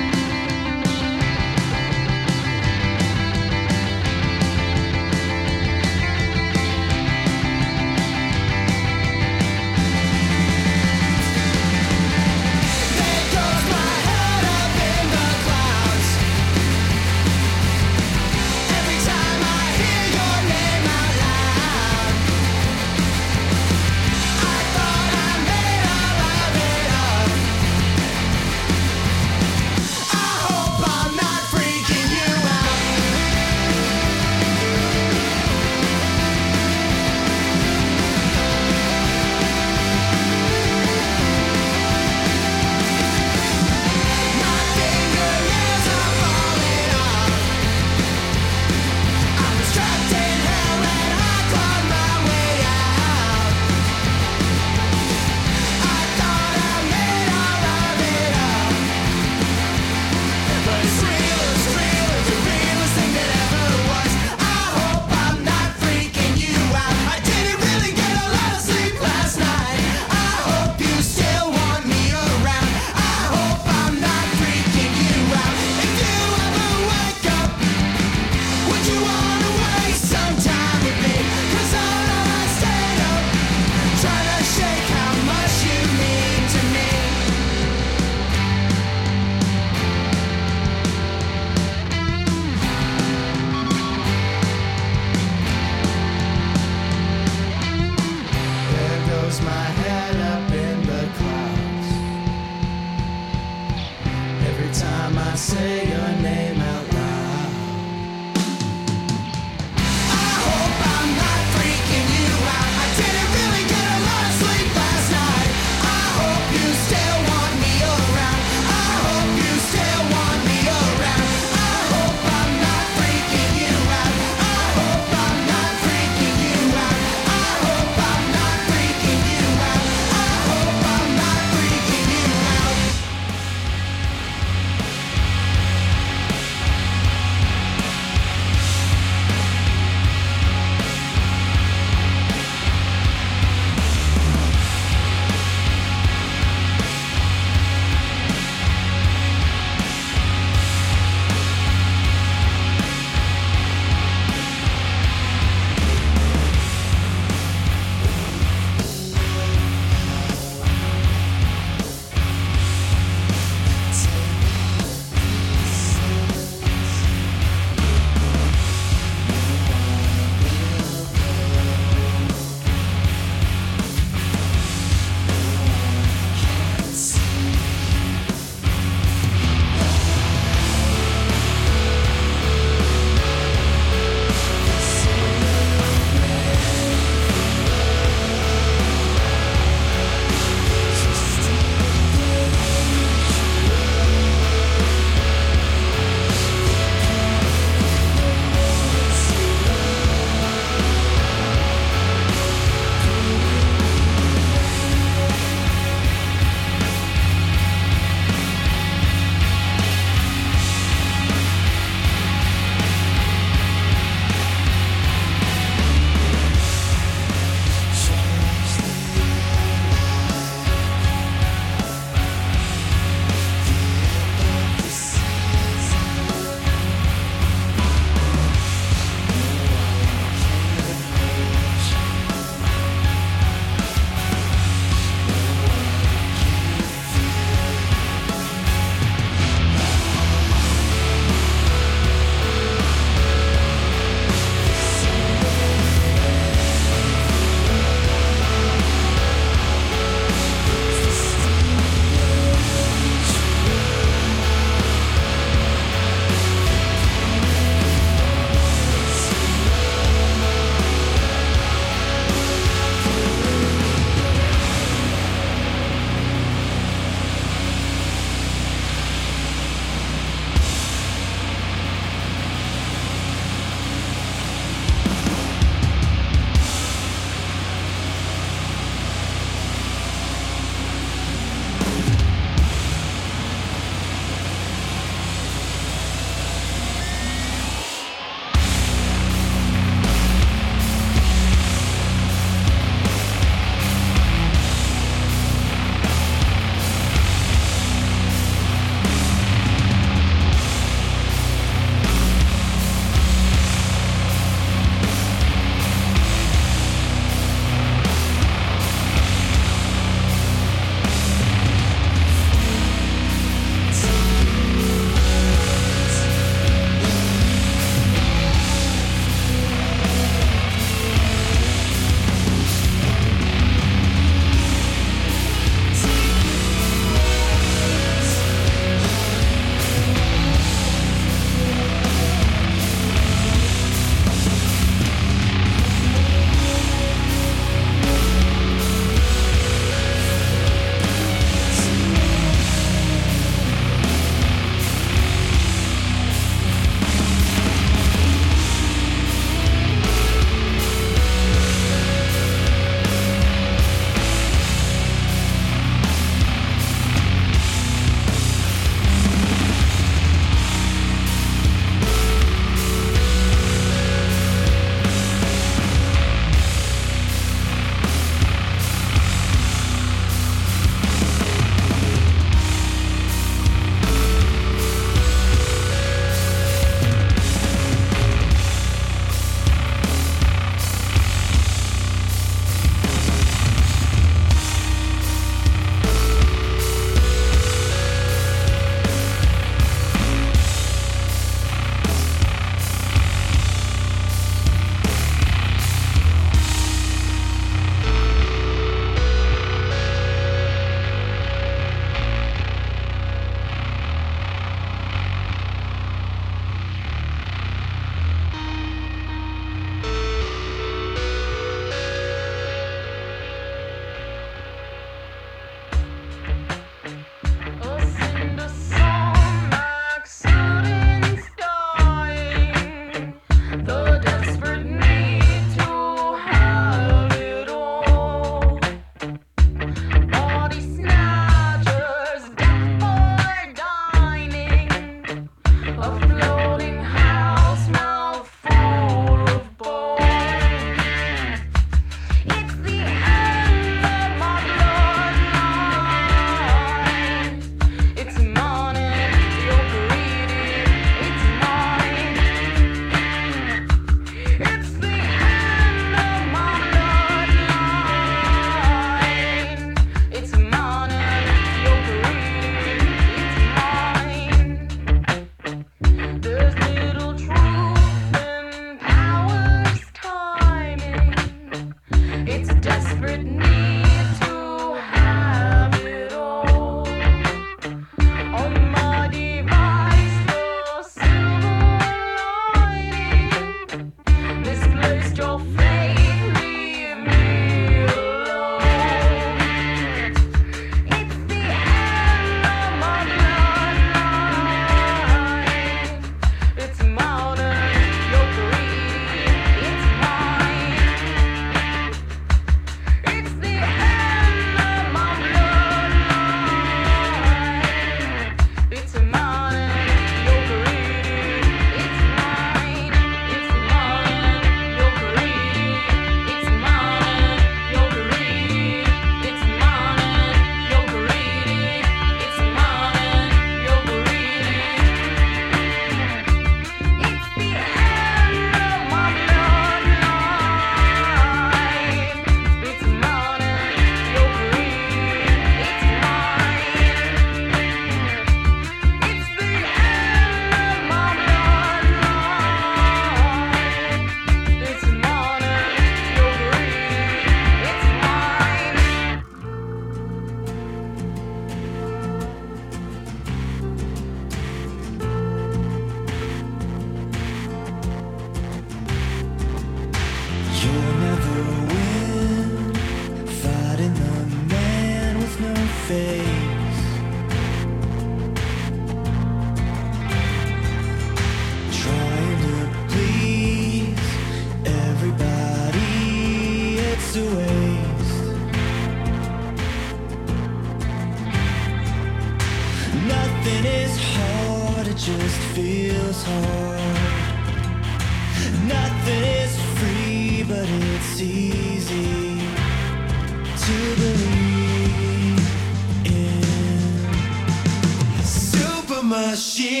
Machine. 599.51 600.00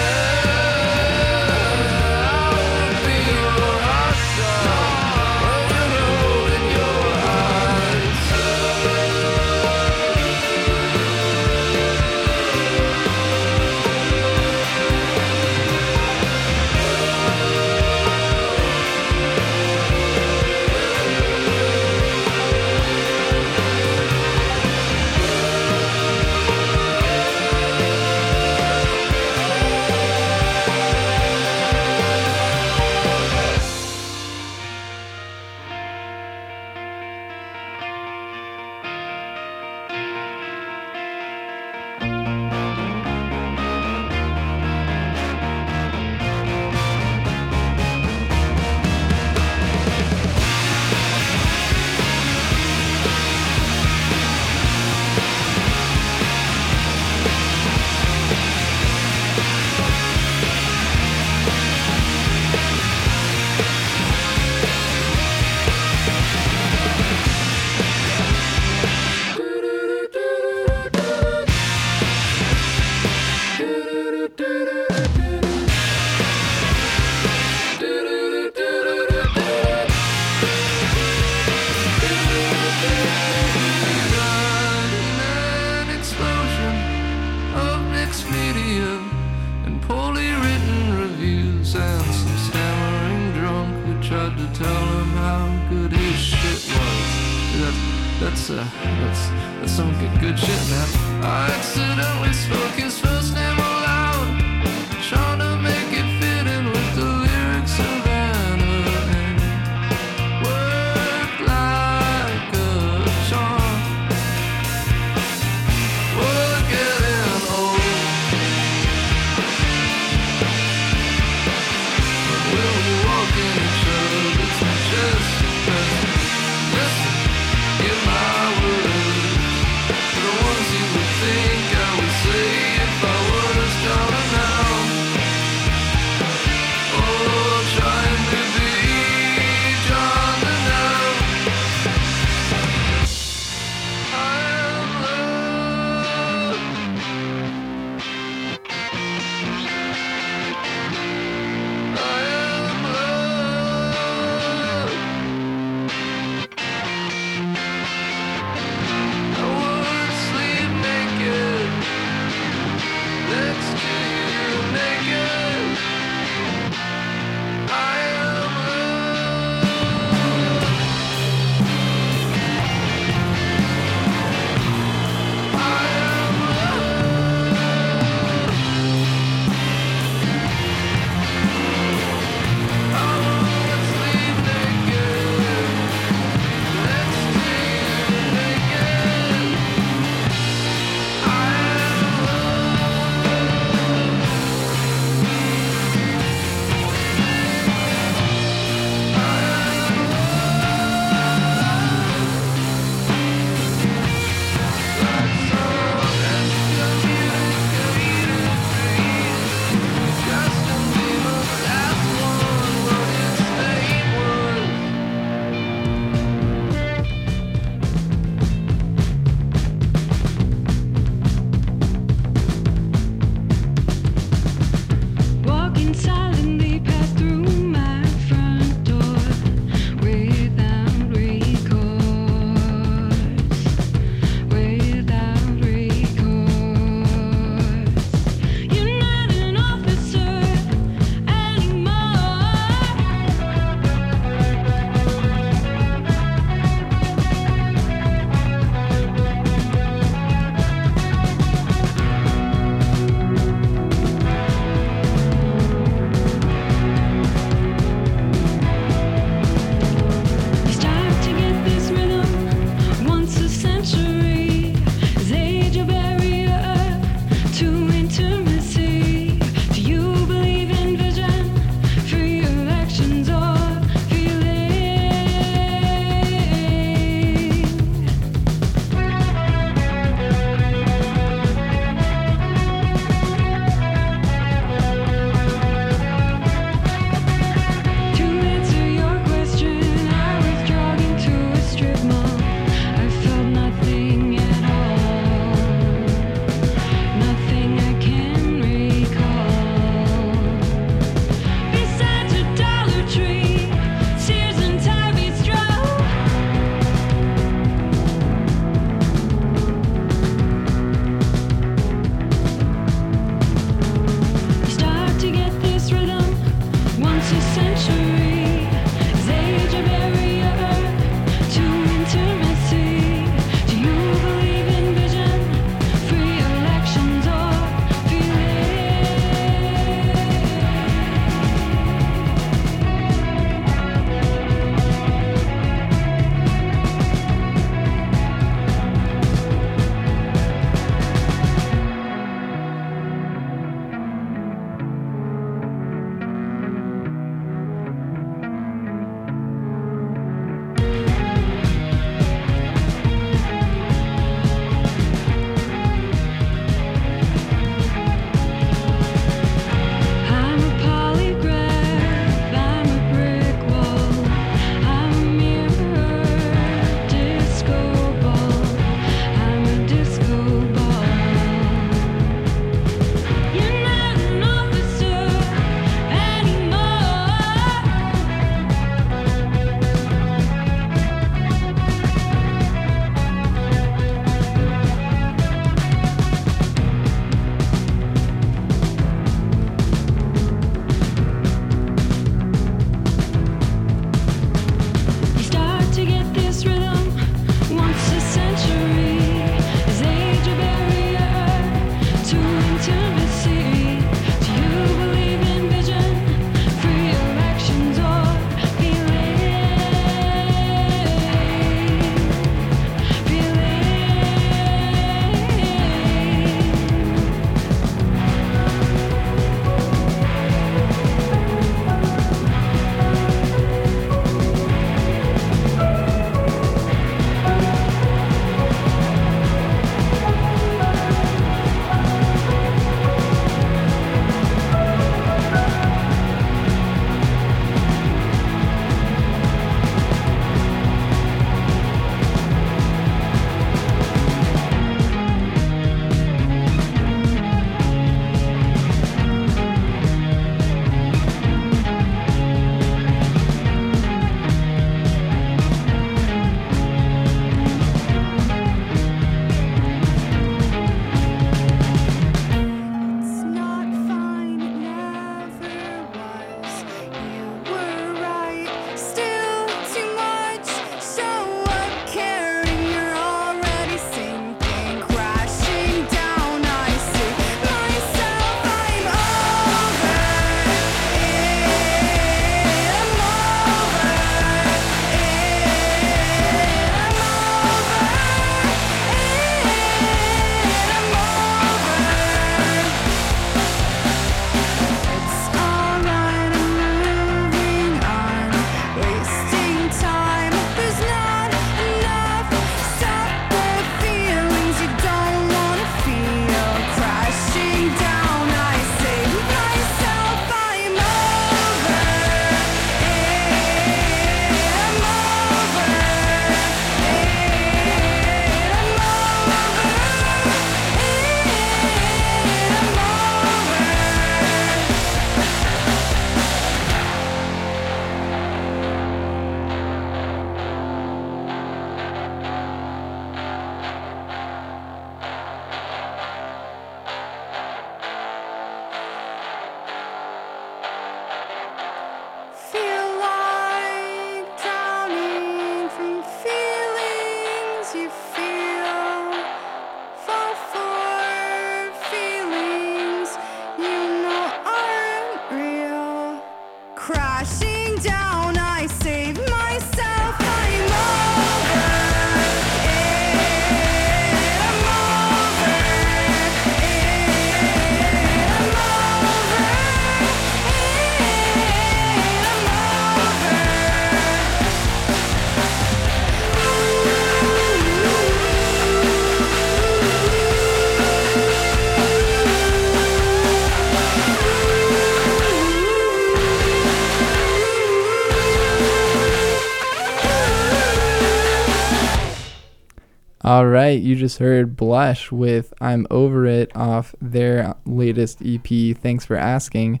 You 594.02 594.16
just 594.16 594.38
heard 594.38 594.76
Blushh 594.76 595.30
with 595.30 595.72
I'm 595.80 596.06
Over 596.10 596.46
It 596.46 596.74
off 596.76 597.14
their 597.20 597.74
latest 597.84 598.42
EP. 598.44 598.96
Thanks 598.96 599.24
for 599.24 599.36
asking. 599.36 600.00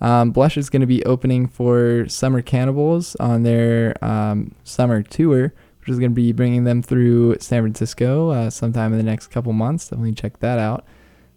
Um, 0.00 0.32
Blushh 0.32 0.56
is 0.56 0.70
going 0.70 0.80
to 0.80 0.86
be 0.86 1.04
opening 1.04 1.46
for 1.46 2.06
Summer 2.08 2.42
Cannibals 2.42 3.16
on 3.16 3.42
their 3.42 4.02
um, 4.04 4.54
summer 4.64 5.02
tour, 5.02 5.54
which 5.80 5.88
is 5.88 5.98
going 5.98 6.10
to 6.10 6.14
be 6.14 6.32
bringing 6.32 6.64
them 6.64 6.82
through 6.82 7.38
San 7.40 7.62
Francisco 7.62 8.30
uh, 8.30 8.50
sometime 8.50 8.92
in 8.92 8.98
the 8.98 9.04
next 9.04 9.28
couple 9.28 9.52
months. 9.52 9.88
Definitely 9.88 10.12
check 10.12 10.38
that 10.40 10.58
out. 10.58 10.84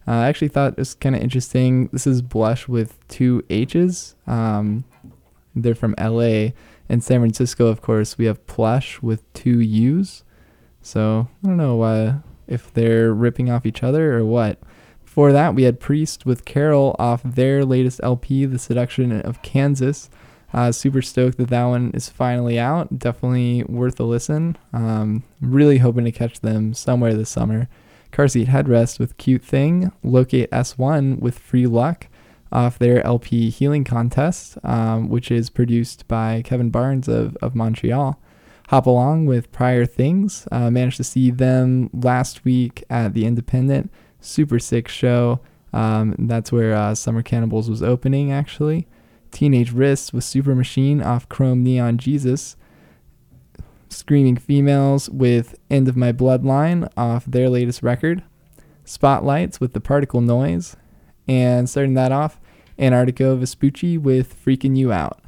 Uh, 0.07 0.11
I 0.11 0.27
actually 0.27 0.48
thought 0.48 0.73
it 0.73 0.80
was 0.80 0.95
kind 0.95 1.15
of 1.15 1.22
interesting. 1.22 1.88
This 1.94 2.07
is 2.07 2.22
Blushh 2.22 2.68
with 2.68 2.99
two 3.07 3.44
H's. 3.49 4.15
Um, 4.27 4.84
they're 5.56 5.76
from 5.76 5.95
LA. 5.99 6.49
In 6.90 7.02
San 7.02 7.19
Francisco, 7.19 7.68
of 7.68 7.81
course, 7.81 8.18
we 8.18 8.26
have 8.26 8.45
Plush 8.48 9.02
with 9.02 9.31
two 9.34 9.60
U's. 9.60 10.23
So 10.90 11.28
I 11.44 11.48
don't 11.48 11.57
know 11.57 12.22
if 12.48 12.74
they're 12.74 13.14
ripping 13.14 13.52
off 13.52 13.68
each 13.68 13.84
other 13.84 14.18
or 14.18 14.26
what. 14.26 14.60
Before 15.06 15.32
that, 15.32 15.53
we 15.53 15.64
had 15.64 15.80
Priest 15.80 16.26
with 16.26 16.45
Carol 16.45 16.95
off 16.98 17.22
their 17.24 17.64
latest 17.64 17.99
LP, 18.02 18.45
The 18.45 18.57
Seduction 18.57 19.22
of 19.22 19.41
Kansas. 19.44 20.10
Uh, 20.52 20.72
super 20.72 21.03
stoked 21.03 21.38
that 21.38 21.49
that 21.49 21.66
one 21.66 21.91
is 21.94 22.10
finally 22.10 22.57
out. 22.57 22.98
Definitely 22.98 23.64
worth 23.66 23.99
a 23.99 24.03
listen. 24.03 24.57
Um, 24.74 25.24
really 25.41 25.78
hoping 25.78 26.06
to 26.06 26.11
catch 26.11 26.40
them 26.40 26.74
somewhere 26.74 27.14
this 27.14 27.30
summer. 27.30 27.70
Car 28.11 28.28
Seat 28.28 28.48
Headrest 28.48 28.98
with 28.98 29.18
Cute 29.18 29.44
Thing. 29.44 29.91
Locate 30.02 30.49
S,1 30.52 31.20
with 31.20 31.38
Free 31.38 31.68
Luck 31.68 32.07
off 32.52 32.80
their 32.80 33.06
LP 33.06 33.52
Healing 33.52 33.84
Contest, 33.84 34.57
um, 34.64 35.07
which 35.07 35.30
is 35.30 35.52
produced 35.52 36.07
by 36.07 36.41
Kevin 36.44 36.72
Barnes 36.72 37.07
of, 37.07 37.38
of 37.44 37.53
Montreal. 37.53 38.20
Hop 38.70 38.86
Along 38.86 39.26
with 39.26 39.52
Prior 39.52 39.84
Things. 39.84 40.48
Uh, 40.52 40.70
managed 40.70 40.98
to 40.98 41.04
see 41.04 41.32
them 41.32 41.90
last 41.91 42.46
week 42.46 42.84
at 42.88 43.16
the 43.16 43.26
Independent. 43.26 43.91
Super 44.22 44.60
sick 44.60 44.88
show. 44.88 45.40
Um, 45.74 46.16
that's 46.20 46.52
where 46.52 46.76
uh, 46.76 46.94
Summer 46.94 47.24
Cannibals 47.24 47.68
was 47.68 47.82
opening, 47.82 48.32
actually. 48.32 48.88
Teenage 49.32 49.72
Wrists 49.72 50.14
with 50.14 50.24
Supermachine 50.24 51.04
off 51.04 51.28
Chrome 51.30 51.64
Neon 51.64 51.98
Jesus. 51.98 52.58
Screaming 53.90 54.38
Females 54.38 55.10
with 55.10 55.58
End 55.72 55.88
of 55.88 55.98
My 55.98 56.12
Bloodline 56.12 56.91
off 56.96 57.26
their 57.26 57.50
latest 57.50 57.82
record. 57.82 58.24
Spotlights 58.86 59.60
with 59.60 59.74
The 59.74 59.82
Particle 59.82 60.22
Noise. 60.22 60.76
And 61.28 61.68
starting 61.68 61.96
that 61.96 62.12
off, 62.12 62.40
Antarctigo 62.78 63.36
Vespucci 63.40 63.98
with 63.98 64.46
Freaking 64.46 64.78
You 64.78 64.91
Out. 64.91 65.20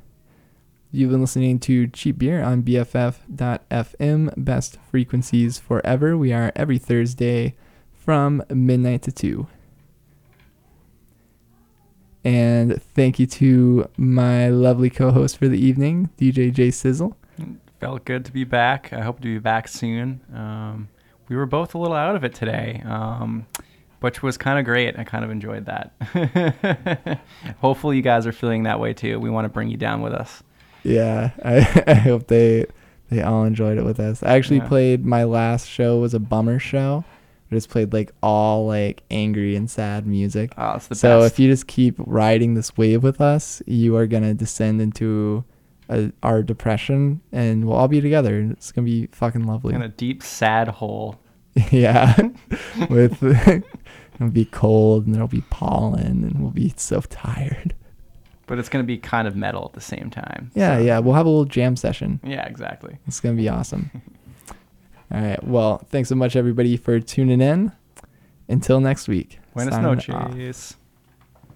You've 0.94 1.10
been 1.10 1.22
listening 1.22 1.58
to 1.60 1.88
Cheap 1.88 2.18
Beer 2.18 2.44
on 2.44 2.64
BFF.FM, 2.64 4.34
best 4.36 4.78
frequencies 4.90 5.58
forever. 5.58 6.18
We 6.18 6.34
are 6.34 6.52
every 6.54 6.80
Thursday 6.80 7.56
from 7.94 8.44
midnight 8.50 9.02
to 9.04 9.12
2. 9.14 9.48
And 12.26 12.82
thank 12.82 13.20
you 13.20 13.26
to 13.28 13.90
my 13.96 14.50
lovely 14.50 14.90
co 14.90 15.12
host 15.12 15.38
for 15.38 15.48
the 15.48 15.58
evening, 15.58 16.10
DJ 16.18 16.52
J 16.52 16.72
Sizzle. 16.72 17.16
Felt 17.80 18.04
good 18.04 18.26
to 18.26 18.34
be 18.34 18.44
back. 18.44 18.92
I 18.92 19.00
hope 19.00 19.22
to 19.22 19.24
be 19.24 19.40
back 19.40 19.70
soon. 19.70 20.20
Um, 20.36 20.90
we 21.30 21.38
were 21.38 21.46
both 21.46 21.74
a 21.74 21.78
little 21.78 21.96
out 21.96 22.18
of 22.18 22.26
it 22.26 22.36
today, 22.36 22.84
um, 22.86 23.48
which 24.02 24.22
was 24.22 24.38
kind 24.38 24.60
of 24.60 24.66
great. 24.66 25.00
I 25.00 25.06
kind 25.06 25.24
of 25.24 25.32
enjoyed 25.32 25.68
that. 25.68 27.22
Hopefully, 27.60 27.96
you 27.96 28.02
guys 28.02 28.28
are 28.28 28.34
feeling 28.34 28.64
that 28.64 28.82
way 28.82 28.94
too. 28.94 29.22
We 29.22 29.30
want 29.30 29.46
to 29.46 29.50
bring 29.50 29.70
you 29.70 29.78
down 29.78 30.02
with 30.02 30.12
us. 30.12 30.44
Yeah, 30.84 31.32
I, 31.44 31.84
I 31.88 31.94
hope 31.96 32.28
they 32.28 32.66
they 33.10 33.22
all 33.22 33.44
enjoyed 33.44 33.78
it 33.78 33.84
with 33.84 34.00
us. 34.00 34.24
I 34.24 34.36
actually 34.36 34.58
Yeah. 34.58 34.68
played 34.68 35.06
my 35.06 35.24
last 35.26 35.68
show 35.68 36.00
was 36.00 36.14
a 36.14 36.20
bummer 36.20 36.60
show. 36.60 37.04
I 37.52 37.56
just 37.56 37.70
played 37.70 37.92
like 37.92 38.12
all 38.24 38.66
like 38.68 39.04
angry 39.12 39.56
and 39.58 39.70
sad 39.70 40.08
music. 40.08 40.54
Oh, 40.58 40.78
so 40.80 41.20
best. 41.22 41.34
if 41.34 41.40
you 41.40 41.50
just 41.50 41.68
keep 41.68 41.96
riding 41.98 42.54
this 42.54 42.78
wave 42.78 43.04
with 43.04 43.20
us, 43.20 43.62
you 43.68 43.96
are 43.98 44.08
gonna 44.08 44.34
descend 44.34 44.82
into 44.82 45.44
a, 45.90 46.12
our 46.24 46.42
depression, 46.44 47.20
and 47.34 47.66
we'll 47.68 47.76
all 47.76 47.90
be 47.90 48.00
together. 48.00 48.40
and 48.40 48.54
It's 48.54 48.72
gonna 48.72 48.86
be 48.86 49.08
fucking 49.12 49.46
lovely. 49.46 49.74
In 49.76 49.82
a 49.82 49.90
deep, 49.90 50.24
sad 50.24 50.70
hole. 50.70 51.20
yeah, 51.72 52.16
with 52.90 53.22
it'll 53.22 54.30
be 54.32 54.46
cold 54.46 55.06
and 55.06 55.14
there'll 55.14 55.28
be 55.28 55.44
pollen, 55.50 56.24
and 56.24 56.40
we'll 56.42 56.52
be 56.52 56.74
so 56.78 57.02
tired. 57.02 57.76
But 58.52 58.60
it's 58.60 58.68
going 58.68 58.84
to 58.84 58.86
be 58.88 58.98
kind 58.98 59.30
of 59.30 59.36
metal 59.38 59.64
at 59.64 59.72
the 59.72 59.80
same 59.80 60.10
time. 60.10 60.52
Yeah, 60.56 60.78
yeah, 60.78 61.00
we'll 61.00 61.14
have 61.14 61.26
a 61.26 61.30
little 61.30 61.46
jam 61.46 61.78
session. 61.78 62.20
Yeah, 62.22 62.46
exactly. 62.46 62.98
It's 63.08 63.22
gonna 63.22 63.38
be 63.38 63.48
awesome. 63.48 63.90
All 65.10 65.22
right. 65.22 65.42
Well, 65.42 65.78
thanks 65.88 66.10
so 66.10 66.16
much, 66.16 66.36
everybody, 66.36 66.76
for 66.76 67.00
tuning 67.00 67.40
in. 67.40 67.72
Until 68.50 68.82
next 68.82 69.08
week. 69.08 69.40
Buenas 69.54 69.74
signing 69.74 69.90
off. 69.90 70.10
noches. 70.10 70.76